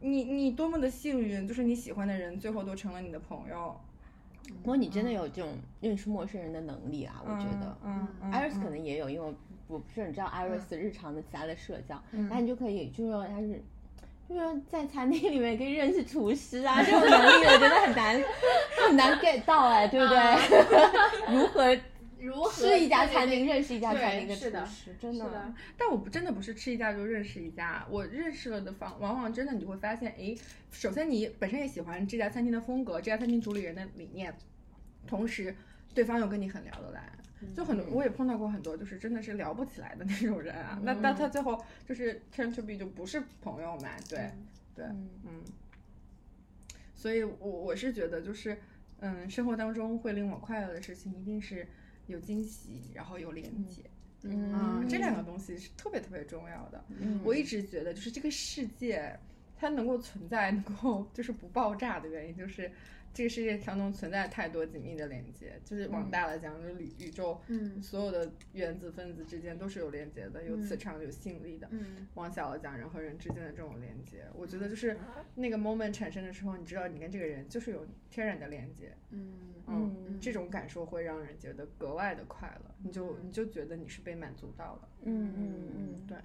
[0.00, 3.78] 你你多么的幸运，就是你喜欢的人最后都成了你的朋友。
[4.62, 7.76] 不过你真的有这种认识陌生人的能力啊，我觉得。
[7.84, 9.34] 嗯嗯 Iris 可能也有，因为我
[9.68, 13.62] 我不是很知道 Iris 日常的其他的社交，嗯那你就可以就是说他是。
[14.28, 18.20] 就是说在餐厅里面可以认识厨师啊， 这种能力我觉得很难
[18.84, 20.18] 很难 get 到哎，对不对？
[21.32, 21.76] 如何
[22.26, 30.36] 如何吃一家餐厅认识一家餐厅的是的厨师，真是的，但我不真的不是吃一家就认识一家，我认识了的方，往往真的你会发现，诶，
[30.70, 34.34] 首先你本身也喜欢这家餐厅的风格，这家餐厅主理人的理念，
[35.06, 35.54] 同时
[35.94, 37.12] 对方又跟你很聊得来。
[37.54, 40.80] 就很多，我也碰到过很多，就是真的是聊不起来的那种人啊。
[40.82, 43.90] 那那他最后就是 turn to be 就不是朋友嘛？
[44.08, 44.30] 对
[44.74, 45.44] 对，嗯嗯。
[46.94, 48.56] 所以我我是觉得就是，
[49.00, 51.68] 嗯，生活当中会令我快乐的事情，一定是
[52.06, 53.82] 有惊喜，然后有连接。
[54.22, 56.84] 嗯啊，这两个东西是特别特别重要的。
[57.00, 59.16] 嗯我一直觉得，就是这个世界
[59.56, 62.70] 它能够存在，能够 就是不爆炸的原因，就是
[63.16, 65.58] 这个世界当中存在太多紧密的连接。
[65.64, 71.66] 就是往大了讲，就是宇宇宙，嗯所有的原子分子之间都是有连接的，有磁场，有吸引力的。
[71.70, 74.96] 嗯往小了讲，人和人之间的这种连接，我觉得就是
[75.34, 78.92] 那个 moment 产生的时候，你知道你跟这个人就是有天然的连接。
[79.10, 84.88] 嗯嗯，嗯这种感受会让人觉得格外的快乐，你就你就觉得你是被满足到了。
[85.02, 86.18] 嗯嗯嗯，对，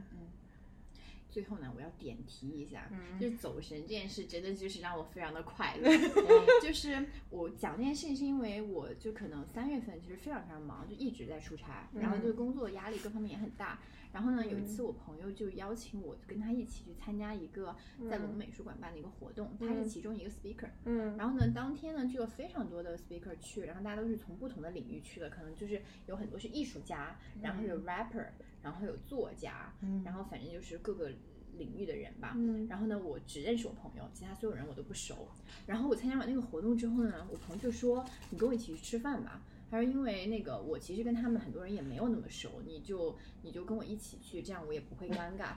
[1.32, 5.90] 最后呢，我要点题一下，嗯就是走神这件事，真的就是让我非常的快乐。
[6.62, 13.80] 就是我讲这件事情，是因为我就可能三月份其实非常非常忙，就一直在出差，然后就工作压力各方面也很大。
[14.14, 17.76] 然后呢，有一次我朋友就邀请我跟他一起去参加一个
[18.10, 20.70] 在龙美术馆办的一个活动，他是其中一个 speaker。
[20.86, 28.28] 嗯然后呢，当天呢就有非常多的 speaker 去，然后大家都是从不同的领域去的，可能就是有很多是艺术家，然后有 rapper，
[28.62, 31.10] 然后有作家，然后反正就是各个
[31.58, 32.34] 领域的人吧。
[32.36, 35.28] 嗯然后呢，我只认识我朋友，其他所有人我都不熟。
[35.66, 39.42] 然后我参加完那个活动之后呢，我朋友就说：“你跟我一起去吃饭吧。”
[39.72, 45.54] 他说：“因为那个我其实跟他们很多人也没有那么熟，你就你就跟我一起去，这样我也不会尴尬。”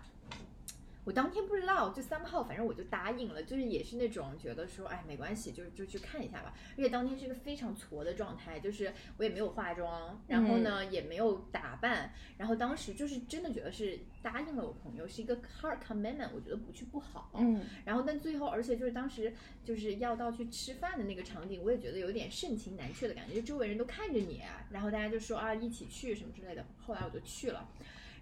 [1.04, 6.54] 我当天不知道，就三号，反正我就答应了，就是也是那种觉得说，哎，没关系，就就去看一下吧。
[6.72, 17.30] 而且当天是一个非常挫的状态，就是我也没有化妆，然后呢、也没有打扮，然后当时就是真的觉得是答应了我朋友，是一个 hard commitment，我觉得不去不好。
[17.34, 26.64] 嗯，然后但最后，而且就是当时就是要到去吃饭的那个场景，我也觉得有点盛情难却的感觉，就周围人都看着你，然后大家就说啊一起去什么之类的。
[26.86, 27.68] 后来我就去了。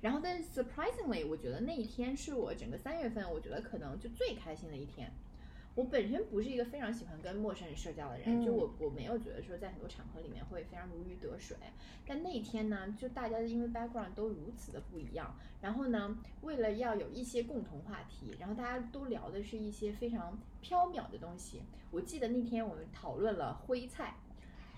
[0.02, 5.10] 然后，但是 surprisingly，我觉得那一天是我整个三月份，我觉得可能就最开心的一天。
[5.74, 11.56] 我本身不是一个非常喜欢跟陌生人社交的人，嗯就我我没有觉得说在很多场合里面会非常如鱼得水。
[12.04, 21.62] 但那一天呢，就大家因为 background 都如此的不一样，然后呢，为了要有一些共同话题，然后大家都聊的是一些非常缥缈的东西。
[21.90, 24.16] 我记得那天我们讨论了徽菜。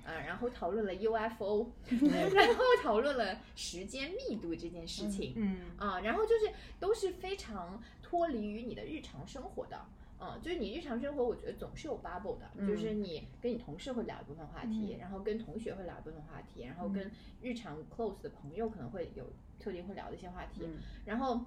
[0.05, 1.71] 呃，然后讨论了 UFO，
[2.35, 9.81] 然后讨论了时间密度这件事情，嗯啊，然后就是都是非常脱离于你的日常生活的。
[10.21, 17.11] 嗯，就是你日常生活，我觉得总是有 bubble 的，嗯就是你跟你同事会聊一部分话题，然后跟同学会聊一部分话题，然后跟
[17.43, 19.25] 日常 close 的朋友可能会有
[19.59, 20.79] 特定会聊的一些话题，嗯。
[21.05, 21.45] 然后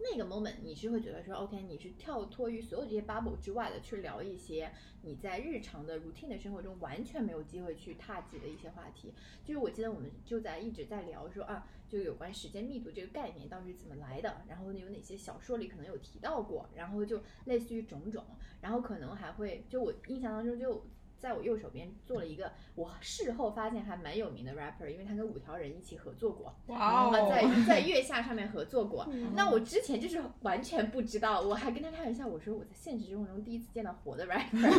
[0.00, 4.70] 那个 moment 你是会觉得说，OK，你是跳脱于所有这些 bubble 之外的，去聊一些
[5.02, 9.12] 你在日常的 routine 的生活中完全没有机会去踏及的一些话题。
[9.44, 18.24] 就是我记得我们就在一直在聊说啊，就有关时间密度这个概念到底是怎么来的，然后有哪些小说里可能有提到过，然后就类似于种种，
[18.60, 20.86] 然后可能还会就我印象当中就。
[21.18, 29.08] 在我右手边做了一个，我事后发现还蛮有名的 rapper，因为他跟五条人一起合作过，哇啊，哦，在在月下上面合作过。
[29.34, 34.72] 那我之前就是完全不知道，我还跟他开玩笑，我说我在现实生活中第一次见到活的 rapper，就是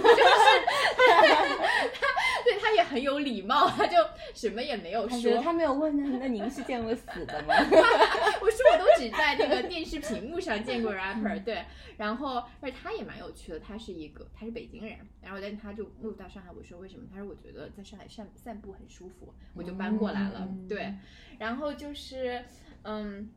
[1.94, 2.08] 他
[2.44, 3.98] 对他也很有礼貌，他就
[4.34, 5.44] 什么也没有说他。
[5.50, 7.54] 他没有问那那您是见过死的吗？
[8.42, 11.64] 我说我都只在那个电视屏幕上见过 rapper，对，
[11.98, 17.08] 然后而且他也蛮有趣的，他是一个他是北京人，然后但他就入到上海，我说为什么？
[17.12, 20.94] 他说我觉得在上海散散步很舒服，我就搬过来了，嗯对，
[21.38, 22.44] 然后就是
[22.84, 23.30] 嗯。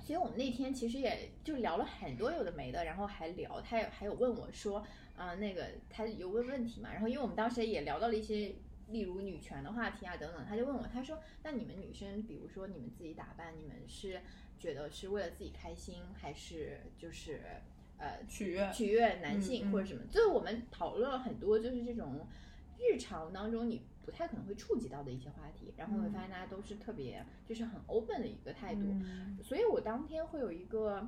[0.00, 4.82] 所以我们那天其实也就聊了很多有的没的，然后还聊，他也还有问我说，
[5.18, 8.54] 啊、那个他有问问题嘛，然后因为我们当时也聊到了一些，
[8.88, 14.20] 例如女权的话题啊等等，他就问我，他说，那你们女生，比如说你们自己打扮，你们是
[14.60, 17.40] 觉得是为了自己开心，还是就是
[17.98, 20.02] 呃取悦取悦男性或者什么？
[20.08, 22.24] 就是我们讨论了很多，就是这种
[22.78, 31.06] 日常当中你不太可能会触及到的一些话题，然后会发现大家都是特别就是很 open 的一个态度，嗯所以我当天会有一个。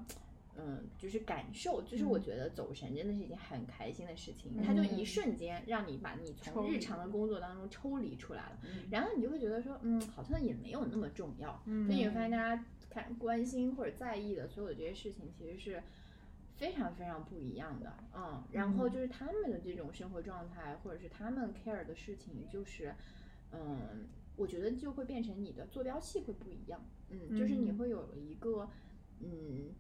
[0.61, 2.23] 嗯，就是感受，就是我嗯。
[2.23, 5.07] 觉得走神真的是一件很开心的事情，它就一嗯。
[5.07, 8.85] 瞬间让你把你从日常的工作当中抽离出来了，嗯。
[8.91, 15.83] 然后你就会觉得说，嗯，好像也没有那么重要，嗯所以你会发现大家看关心或者在意的所有的这些事情，其实是
[16.57, 22.95] 非常非常不一样的，嗯，然后就是他们的这种生活状态，或者是他们 care 的事情，就是，
[23.53, 24.07] 嗯，
[24.37, 27.79] 我觉得就会变成你的坐标系会不一样，嗯，就是你嗯。
[27.79, 28.69] 会有一个，
[29.21, 29.71] 嗯，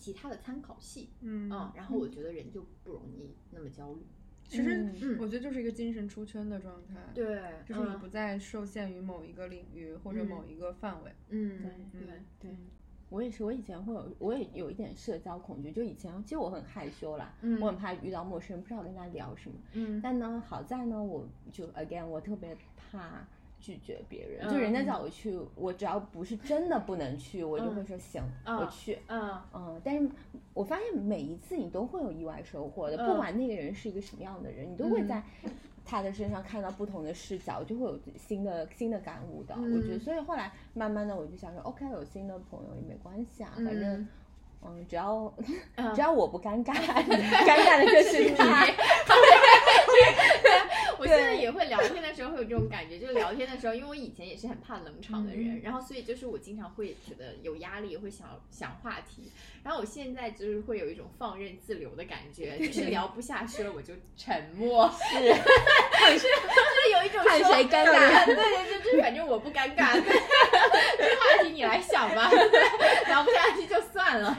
[0.00, 4.00] 其他的参考系，嗯嗯，然后我觉得人就不容易那么焦虑，
[4.48, 11.12] 其实嗯我觉得就是一个精神出圈的状态，，对，就是不再受限于某一个领域或者嗯某一个范围。
[11.28, 12.08] 嗯，对对
[12.40, 12.56] 对，
[13.10, 19.56] 我也是，我以前会有，我也有一点社交恐惧，就以前其实我很害羞啦，嗯我很怕遇到陌生人，不知道跟他聊什么。
[19.74, 23.28] 嗯，但呢，好在呢，我就 again 我特别怕
[23.60, 28.56] 拒绝别人，嗯就人家叫我去，我只要不是真的不能去，我就会嗯说行，嗯。
[28.56, 28.98] 我去。
[29.08, 29.40] 嗯。
[29.54, 30.08] 嗯，但是
[30.54, 33.06] 我发现每一次你都会有意外收获的，嗯。
[33.06, 35.06] 不管那个人是一个什么样的人，你都会嗯。
[35.06, 35.22] 在
[35.84, 39.54] 他的身上看到不同的视角，就会有新的新的感悟的。
[39.58, 39.76] 嗯。
[39.76, 44.08] 我觉得，所以后来慢慢的我就想说，OK，有新的朋友也没关系啊，反正嗯
[44.62, 45.32] 嗯，只要
[45.76, 45.92] 嗯。
[45.94, 48.66] 只要我不尴尬， 尴尬的就是他。
[51.00, 59.32] 我现在也会聊天的时候会有这种感觉，就是聊天的时候，因为我以前也是很怕冷场的人，然后所以就是我经常会觉得有压力，会想想话题，
[59.64, 70.12] 然后我现在就是会有一种放任自流的感觉，就 是聊不下去了我就沉默， 是，就是有一种说看谁尴尬对对对，就是反正我不尴尬，对
[70.98, 74.38] 这话题你来想吧，对聊不下去就算了，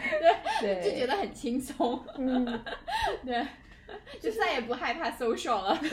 [0.61, 2.63] 对，对，就觉得很轻松，嗯，
[3.25, 3.45] 对，
[4.19, 5.77] 就再也不害怕 social 了。
[5.81, 5.89] 对。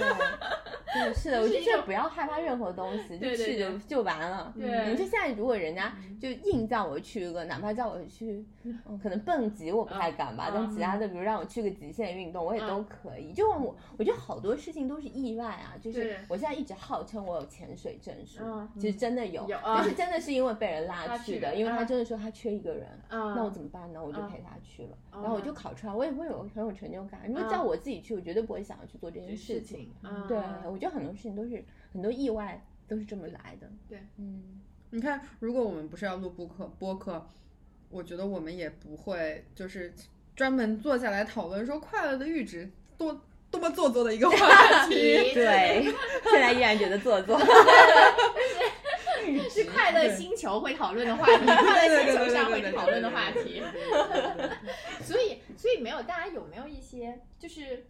[0.95, 4.53] 对，是的，我就觉得不要害怕任何东西，就去就就完了。
[4.59, 4.69] 对。
[4.71, 13.33] 嗯，就现在如果人家就硬叫我去一个，哪怕叫我去，嗯，可能蹦极我不太敢吧，嗯但其他的，比如让我去个极限运动，我也都可以。
[13.33, 21.87] 就我我觉得好多事情都是意外啊，就是我现在一直号称我有潜水证书嗯，其实真的有，就是真的是因为被人拉拉去去的，因为他嗯。
[21.87, 23.35] 真的说他缺一个人，嗯。
[23.35, 24.03] 那我怎么办呢？
[24.03, 24.29] 我就嗯。
[24.29, 25.53] 陪他去了，嗯然后我就。
[25.59, 27.23] 考出来，我也会有很有成就感。
[27.27, 29.93] 如果叫我自己去，我绝对不会想要去做这件事情。
[30.05, 30.25] 嗯。
[30.29, 30.39] 对，
[30.71, 33.69] 我觉得很多事情都是很多意外都是这么来的。
[33.89, 34.61] 对，嗯，
[34.91, 37.27] 你看，如果我们不是要录播客，播客，
[37.91, 39.93] 我觉得我们也不会就是
[40.37, 44.95] 专门坐下来讨论说快乐的阈值多多么做作的一个话题。
[45.35, 45.83] 对，
[46.31, 47.39] 现在依然觉得做作。
[49.51, 53.63] 是快乐星球会讨论的话题， 快乐星球上会讨论的话题。
[55.03, 57.85] 所以，所以没有大家有没有一些就是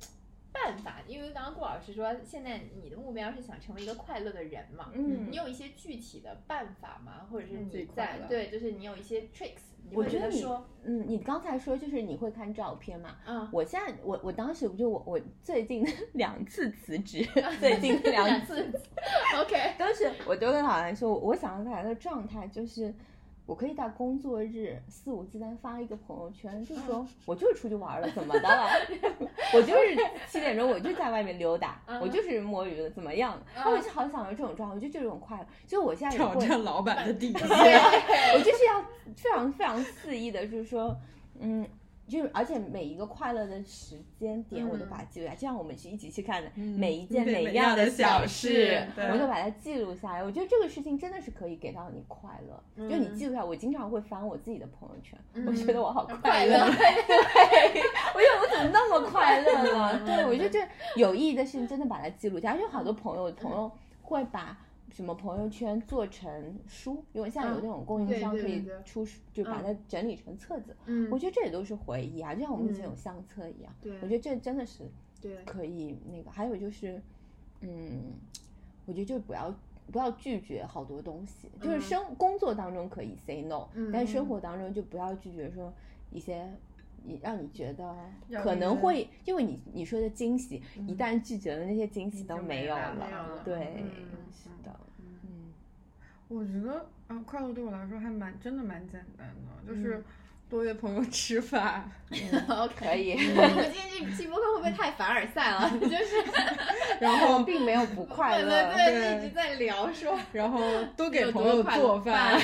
[0.64, 0.97] 办法？
[1.06, 4.90] 因为刚刚顾老师说，现在你的目标是想成为一个快乐的人嘛？
[4.94, 7.26] 嗯你有一些具体的办法吗？
[7.30, 9.62] 或者是你在对，就是你有一些 tricks，
[9.93, 13.16] 我觉得说，嗯，你刚才说就是你会看照片嘛？
[13.26, 17.24] 嗯，我现在我我当时就我我最近 两次辞职，
[17.60, 18.80] 最近两两次次
[19.36, 22.94] ，OK， 都是我就跟老兰说，我想要未来的状态就是，
[23.49, 28.69] 我可以在工作日肆无忌惮发一个朋友圈，就说我就是出去玩了，怎么的了？
[29.57, 29.97] 我就是
[30.29, 33.41] 七点钟我就在外面溜达，嗯我就是摸鱼了，怎么样？
[33.55, 37.49] 然后我就好想要这种状态，我就这种快乐，就我现在也挑会战老板的底 线。
[37.49, 38.85] 我就是要
[39.16, 40.95] 非常非常肆意的，就是说，
[41.41, 41.66] 嗯，
[42.09, 50.24] 就是而且每一个快乐的时间点，我都把它记录下来，就像我们是一起去看的嗯每一件每样样的小小事对我都把它记录下来。
[50.24, 53.44] 我觉得这个事情真的是可以给到你快乐，就你嗯记录下来。
[53.44, 57.82] 我经常会翻我自己的朋友圈，嗯我觉得我好快快乐乐， 对，
[58.14, 60.06] 我觉得我怎么那么快乐呢？
[60.06, 63.70] 对，我就觉得有意义的事情真的把它记录下来，而且好多朋友朋友
[64.02, 64.56] 会把。
[64.90, 70.74] 什么朋友圈做成书，因为现在有那种供应商可以出书，就把它整理成册子。
[70.86, 73.73] 嗯我觉得这也都是回忆啊，就像我们以前嗯有相册一样。
[73.81, 74.85] 对我觉得这真的是
[75.20, 76.31] 对，可以那个。
[76.31, 77.01] 还有就是，
[77.60, 78.12] 嗯，
[78.86, 79.55] 我觉得就不要
[79.93, 85.73] 不要拒绝好多东西，就是嗯生工作当中可以 say no，、嗯但是生嗯活当中就不要拒绝说
[86.10, 86.51] 一些。
[87.09, 87.97] 你让你觉得
[88.43, 93.93] 可能会，因为你你说的惊喜，一旦拒绝了，那些惊喜都没有了有了对，嗯
[94.32, 95.52] 是的，嗯。
[96.28, 100.05] 我觉得啊，快乐对我来说还蛮真的蛮简单的，就是嗯
[100.49, 103.12] 多约朋友吃饭， OK，可以。
[103.37, 105.70] 我们今天这期播客会不会太凡尔赛了？
[105.81, 106.25] 就是
[107.01, 112.41] 然后并没有不快乐，对对对对，一直在聊说然后多给朋友做饭，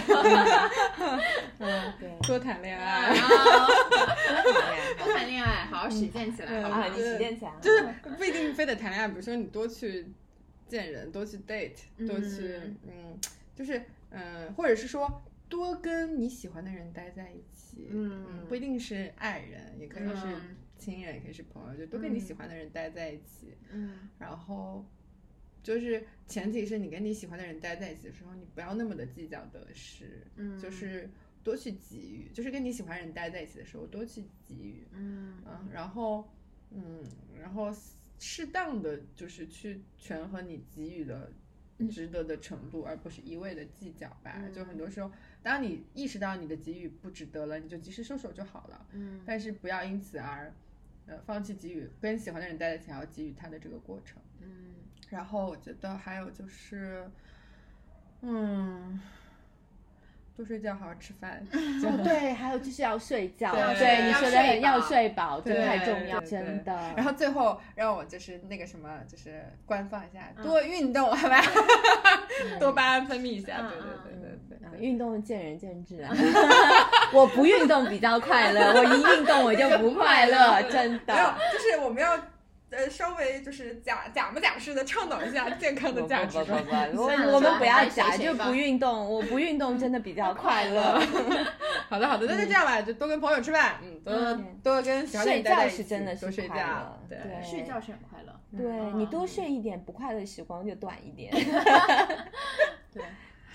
[1.58, 3.14] 嗯，对，多谈恋啊，爱，
[5.02, 6.88] 多谈恋爱，好好实践起来，好不好啊，？
[6.94, 7.82] 你实践起来，就是
[8.18, 10.06] 不一定非得谈恋爱，比如说你多去
[10.68, 13.18] 见人，多去 date，多去嗯嗯，
[13.56, 24.84] 就是嗯，或者是说多跟你喜欢的人待在一起，嗯不一定是爱人，也可以是嗯亲人，也可以是朋友，就多跟你喜欢的人待在一起，嗯然后。
[25.62, 31.08] 就是前提是你跟你喜欢的人待在一起的时候，你不要那么的计较得失，嗯就是
[31.42, 36.28] 多去给予，就是跟你喜欢的人待在一起的时候多去给予，嗯嗯，然后，
[36.70, 37.02] 嗯，
[37.40, 37.74] 然后
[38.18, 41.32] 适当的就是去权衡你给予的
[41.90, 44.46] 值得的程度，而不是一味的计较吧。
[44.54, 45.10] 就很多时候，
[45.44, 48.86] 当你意识到你的给予不值得了，你就及时收手就好了。
[48.92, 50.52] 嗯但是不要因此而，
[51.06, 54.20] 呃，放弃给予跟喜欢的人待在一起，还要给予他的这个过程。
[54.40, 54.74] 嗯
[55.10, 57.08] 然后我觉得还有就是，
[58.22, 58.98] 嗯，
[60.36, 61.40] 多睡觉，好好吃饭。
[61.52, 66.76] 哦，对，还有就是要睡觉，对对你说的要睡要饱睡饱，这对太重要，对真的。
[66.96, 71.40] 然后最后让我就是那个什么，就是官方一下，嗯多运动，好吧？
[72.58, 76.10] 多巴胺分泌一下，嗯对对嗯对对对啊，运动见仁见智啊，
[77.14, 82.18] 我不运动比较快乐，我一运动我就不快乐，真的没有的。，就是我们要
[82.76, 86.64] 呃稍微就是假假模假式的倡导一下健康的不不不价值观。
[86.64, 91.00] 不不， 我算了我们不要假，就不运动，我不运动真的比较 快乐。
[91.88, 97.18] 好的好的，那就这样吧，就多跟朋友吃饭，嗯，多嗯多跟喜欢的睡觉人待在一起，是真的是多睡快乐觉，对。
[97.42, 101.32] 睡觉是很快乐，对你多嗯睡一点，不快乐时光就短一点。
[102.92, 103.02] 对，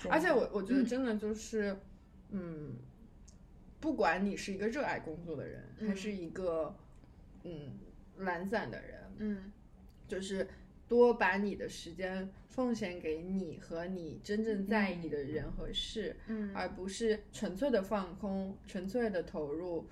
[0.08, 1.76] 而且我我觉得真的就是，
[2.30, 2.76] 嗯，
[3.80, 6.74] 不管你是一个热爱工作的人，还嗯是一个
[7.44, 7.78] 嗯
[8.18, 9.52] 懒散的人，嗯。
[10.08, 10.46] 就是
[10.88, 16.52] 多把你的时间奉献给你和你真正在意的人和事，嗯。
[16.52, 19.86] 而不是纯粹的放空、纯粹的投入，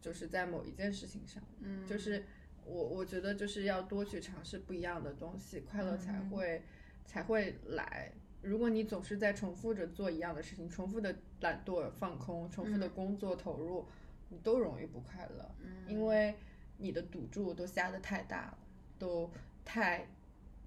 [0.00, 1.42] 就是在某一件事情上。
[1.60, 2.24] 嗯，就是
[2.64, 6.30] 我我觉得就是要多去尝试不一样的东西，快乐才嗯。
[6.30, 6.62] 会、
[7.04, 8.10] 才会来。
[8.40, 12.90] 如果你总是在重复着做一样的事情，重复的懒惰、放空，重复的嗯。
[12.94, 13.86] 工作投入，
[14.30, 15.84] 你都容易不快乐，嗯。
[15.86, 16.34] 因为
[16.80, 18.58] 你的赌注都下的太大了，
[18.98, 19.30] 都
[19.64, 20.06] 太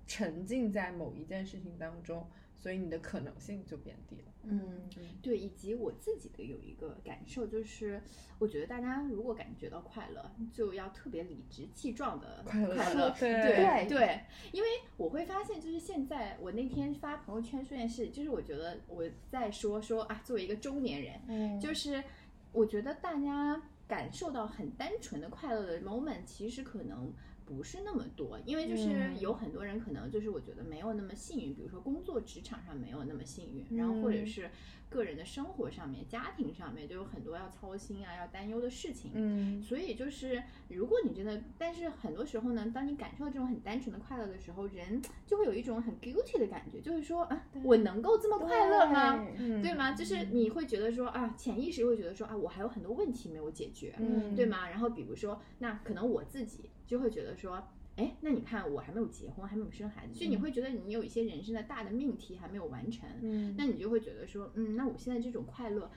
[0.07, 2.25] 沉浸在某一件事情当中，
[2.57, 4.23] 所以你的可能性就变低了。
[4.45, 4.89] 嗯，
[5.21, 8.01] 对，以及我自己的有一个感受就是，
[8.39, 14.19] 我觉得大家如果感觉到快乐，就要特别理直气壮的快乐快乐，对对对，
[14.51, 14.67] 因为
[14.97, 22.03] 我会发现，就是现在我那天发朋友圈说件事，就是我觉得我在说说啊，作为一个中年人，嗯就是
[22.51, 27.13] 我觉得大家感受到很单纯的快乐的 moment，其实可能
[27.45, 29.19] 不是那么多，因为就是嗯。
[29.19, 34.25] 有很多人可能就是我觉得没有那么幸运，比如说工作职场上没有那么幸运，然后或者嗯。
[34.25, 34.49] 是
[34.89, 39.11] 个人的生活上面、家庭上面就有很多要操心啊、要担忧的事情。
[39.15, 49.25] 嗯所以就是，如果你真的，但是很多时候呢，当你感受到这种很单纯的快乐的时候，人就会有一种很 guilty 的感觉，就是说啊，我能够这么快乐吗？
[49.37, 49.93] 嗯对吗？
[49.93, 54.69] 就是你会觉得说啊，潜意识会觉得说啊，我还有很多问题没有解决，嗯对吗？
[54.69, 65.91] 然后比如说，那可能我自己就会觉得说，哎，那你看我还没有结婚，还没有生孩子，所以你会觉得你有一些人生的大的命题还没有完成，嗯那你就会觉得说，嗯，那我现在这种快乐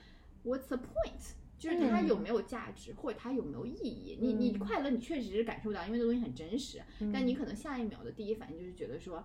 [0.44, 1.32] ，what's the point？
[1.59, 4.18] 就是它有没有价值，或者它有没有意义？
[4.20, 6.82] 你你嗯快乐，你确实是感受到，因为这东西很真实。
[7.12, 9.24] 但嗯你可能下一秒的第一反应就是觉得说，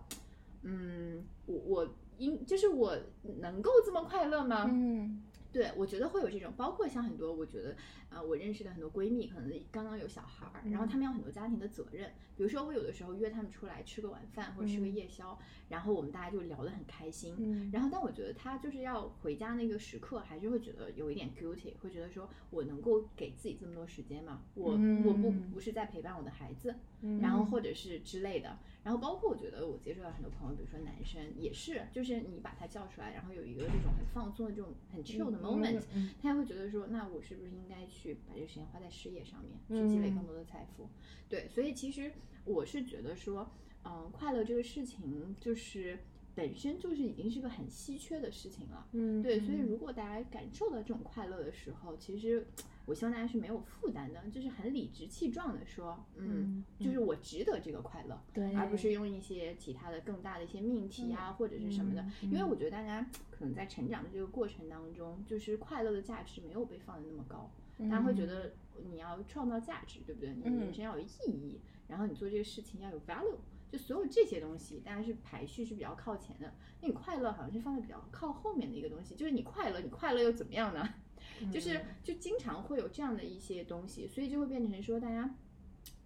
[0.62, 2.98] 嗯，我我应就是我
[3.42, 4.70] 能够这么快乐吗？
[4.72, 5.22] 嗯
[5.52, 7.76] 对，我觉得会有这种，包括像很多，我觉得，
[8.10, 12.10] 呃，我认识的很多闺蜜，可能刚刚有小孩儿，然后她们有很多家庭的责任。
[12.38, 15.38] 比如说，我有的时候约她们出来吃个晚饭或者吃个嗯夜宵，
[15.70, 17.36] 然后我们大家就聊得很开心。
[17.38, 24.42] 嗯然后，但我觉得她就是要回家那个时刻，还是会觉得有一点 guilty，会觉得说我能够给自己这么多时间吗？
[24.56, 40.90] 我、我不嗯不是在陪伴我的孩子，嗯然后或者是之类的，然后包括我觉得我接触到很多朋友，比如说男生也是，就是你把他叫出来，然后有一个这种很放松的这种很 chill 的 moment，、嗯他也会觉得说，那我是不是应该去把这个时间花在事业上面，去积累更多的财富？
[41.30, 42.12] 对，所以其实
[42.44, 43.52] 我是觉得说，
[43.84, 46.00] 嗯、快乐这个事情就是
[46.34, 48.88] 本身就是已经是个很稀缺的事情了。
[48.94, 52.48] 嗯对，所以如果大家感受到这种快乐的时候，其实
[52.86, 62.06] 我希望大家是没有负担的，就是很理直气壮的说，嗯，就是我值得这个快乐，对而不是用一些其他的更大的一些命题啊、或者是什么的。
[62.22, 68.54] 因为我觉得大家可能在成长的这个过程当中，就是快乐的价值没有被放的那么高，大家会觉得
[68.90, 70.34] 你要创造价值，对不对？
[70.34, 73.36] 你嗯人生要有意义，然后你做这个事情要有 value。
[73.72, 76.54] 就所有这些东西，大家是排序是比较靠前的。
[76.82, 80.94] 那你快乐好像是放在比较靠后面的一个东西，就是你快乐，你快乐又怎么样呢？
[81.52, 85.34] 就是就经常会有这样的一些东西，所以就会变成说，大家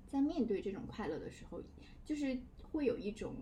[0.08, 1.62] 在面对这种快乐的时候，
[2.06, 2.38] 就是
[2.72, 3.34] 会有一种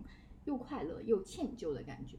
[0.44, 2.16] 又快乐又歉疚的感觉。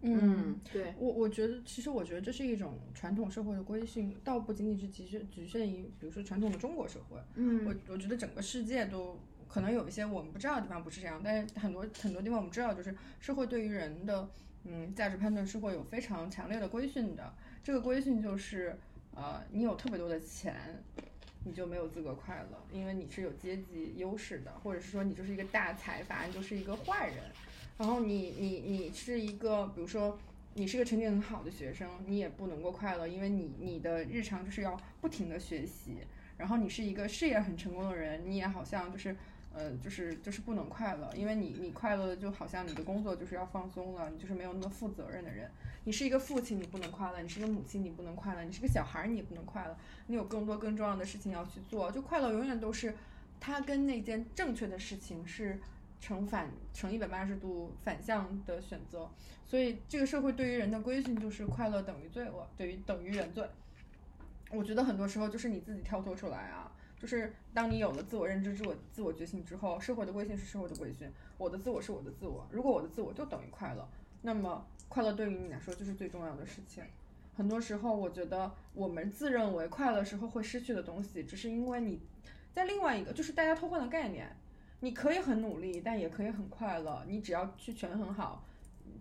[0.00, 7.18] 嗯，对，我我觉得，其实我觉得这是一种传统社会的规训，倒不仅仅是局限局限于，比如说传统的中国社会。
[7.34, 9.18] 嗯我我觉得整个世界都
[9.48, 14.28] 可能有一些我们不知道的地方不是这样，但是很多很多地方我们知道，就是社会对于人的
[14.64, 17.32] 嗯价值判断是会有非常强烈的规训的。
[17.64, 18.78] 这个规训就是，
[19.14, 20.54] 呃，你有特别多的钱，
[21.44, 27.16] 你就没有资格快乐，因为你是有阶级优势的，或者是说你就是一个大财阀，你就是一个坏人。
[27.78, 30.18] 然后你你你是一个，比如说
[30.54, 35.98] 你是个成绩很好的学生，你也不能够快乐，因为你你的日常就是要不停的学习。
[36.36, 39.16] 然后你是一个事业很成功的人，你也好像就是，
[39.54, 45.50] 呃，就是就是不能快乐，因为你你快乐就好像你的工作就是要放松了，你就是没有那么负责任的人。
[45.84, 49.76] 你是一个父亲，你不能快乐；你是一个母亲，你不能快乐；你是个小孩，你也不能快乐。
[50.06, 52.94] 你有更多更重要的事情要去做，就快乐永远都是
[53.40, 55.58] 它跟那件正确的事情是
[56.00, 59.10] 成反成一百八十度反向的选择。
[59.46, 63.48] 所以这个社会对于人的规训就是快乐等于罪恶，等于等于原罪。
[64.50, 72.46] 我觉得很多时候就是你自己跳脱出来啊，就是当你有了自我认知、自我自我觉醒之后，社会的规训是社会的规训，我的自我是我的自我。
[72.50, 73.88] 如果我的自我就等于快乐，
[74.22, 76.82] 那么快乐对于你来说就是最重要的事情。
[77.36, 82.00] 很多时候，我觉得我们自认为快乐时候会失去的东西，只是因为你
[82.52, 84.36] 在另外一个，就是大家偷换的概念。
[84.80, 87.04] 你可以很努力，但也可以很快乐。
[87.08, 88.44] 你只要去权衡好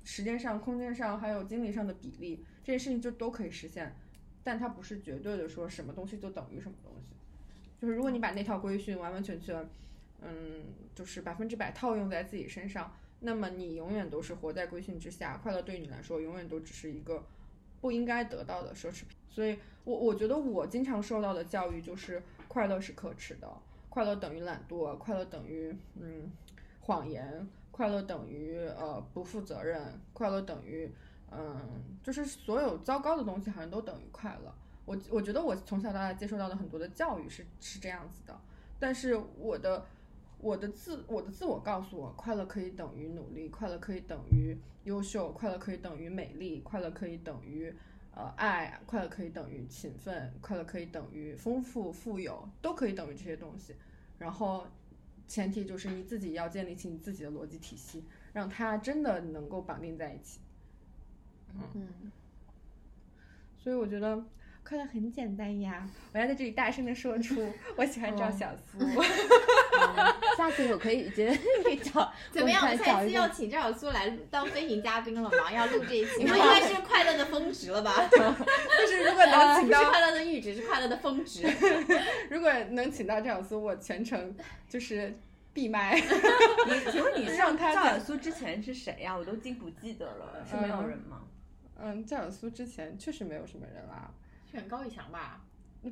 [0.04, 3.96] 时间上、空间上还有精力上的比例，这件事情就都可以实现。
[4.44, 7.14] 但它不是绝对的说什么东西就等于什么东西。
[7.80, 9.68] 就是如果你把那套规训完完全全，
[10.22, 10.64] 嗯，
[10.96, 15.38] 就是百分之百套用在自己身上，那么你永远都是活在规训之下。
[15.38, 17.24] 快乐对你来说，永远都只是一个
[17.80, 19.10] 不应该得到的奢侈品。
[19.30, 23.48] 所以我我觉得我经常受到的教育就是快乐是可耻的，
[23.90, 26.32] 快乐等于懒惰，快乐等于嗯
[26.80, 30.90] 谎言，快乐等于呃不负责任，快乐等于
[31.32, 31.60] 嗯
[32.02, 34.52] 就是所有糟糕的东西好像都等于快乐。
[34.88, 38.40] 我我觉得我从小到大接受到的很多的教育是是这样子的，
[38.80, 39.86] 但是我的
[40.40, 47.74] 我的自我的自我告诉我，快乐可以等于努力，快乐可以等于优秀，快乐可以等于美丽，快乐可以等于
[48.16, 53.76] 呃爱，快乐可以等于勤奋，快乐可以等于丰富富有，都可以等于这些东西。
[54.18, 54.66] 然后
[55.28, 60.40] 前提就是你自己要建立起你自己的逻辑体系，让它真的能够绑定在一起。
[61.74, 62.10] 嗯，
[63.58, 64.24] 所以我觉得
[64.68, 65.88] 快乐很简单呀！
[66.12, 68.78] 我要在这里大声的说出，我喜欢赵小苏。
[70.36, 72.62] 下次我可以觉得 可以找 怎么样？
[72.62, 75.50] 我们下找一次要请赵小苏来当飞行嘉宾了吗？
[75.54, 76.36] 要录这一期吗？
[76.36, 78.10] 应该是快乐的峰值了吧？
[78.12, 81.48] 就是如果能请到，不是快乐的阈值，是快乐的峰值。
[82.30, 84.36] 如果能请到赵小苏，我全程
[84.68, 85.18] 就是
[85.54, 85.96] 闭麦。
[85.96, 91.22] 你请问你让上他在赵小苏之前是谁呀、我都经不记得了，是没有人吗？
[91.80, 94.12] 嗯，赵小苏之前确实没有什么人啦。
[94.52, 95.42] 选高以翔吧。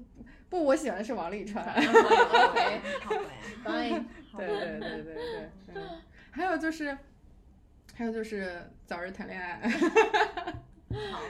[0.50, 1.66] 不，我喜欢的是王沥川。
[1.66, 3.20] OK， 好呗
[3.64, 4.04] ，fine。
[4.38, 6.02] 对对对对对，嗯，
[6.32, 6.98] 还有就是，
[7.94, 9.62] 还有就是早日谈恋爱。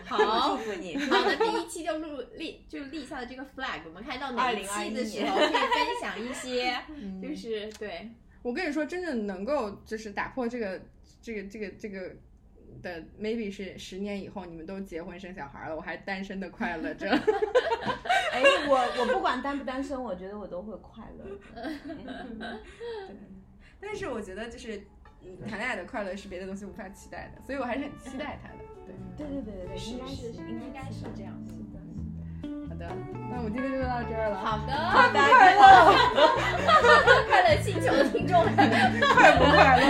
[0.06, 0.58] 好祝。
[0.58, 0.98] 福你。
[0.98, 8.10] 好的，第一期就录立就立下了这个 flag，我们看到哪一期的时候可以分享一些，嗯就是对，
[8.42, 10.82] 我跟你说，真正能够就是打破这个
[11.22, 12.16] 这个这个这个
[12.82, 17.10] 的，maybe 是十年以后你们都结婚生小孩了，我还单身的快乐着。
[18.34, 21.26] 哎，我我不管单不单身，我觉得我都会快乐。
[23.80, 24.82] 但是我觉得就是
[25.22, 28.64] 嗯谈恋爱的快乐是别的东西无法期待的，所以我还是很期待他的。
[28.86, 31.80] 对，对对对对对，应该是是应应该是这样子的。
[32.68, 32.90] 好的，
[33.32, 34.36] 那我们今天就到这儿了。
[34.38, 34.74] 好的，
[35.14, 35.60] 大家快乐。
[37.28, 38.54] 快乐星球的听众们。
[39.16, 39.86] 快不快乐？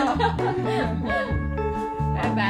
[2.15, 2.45] 拜拜。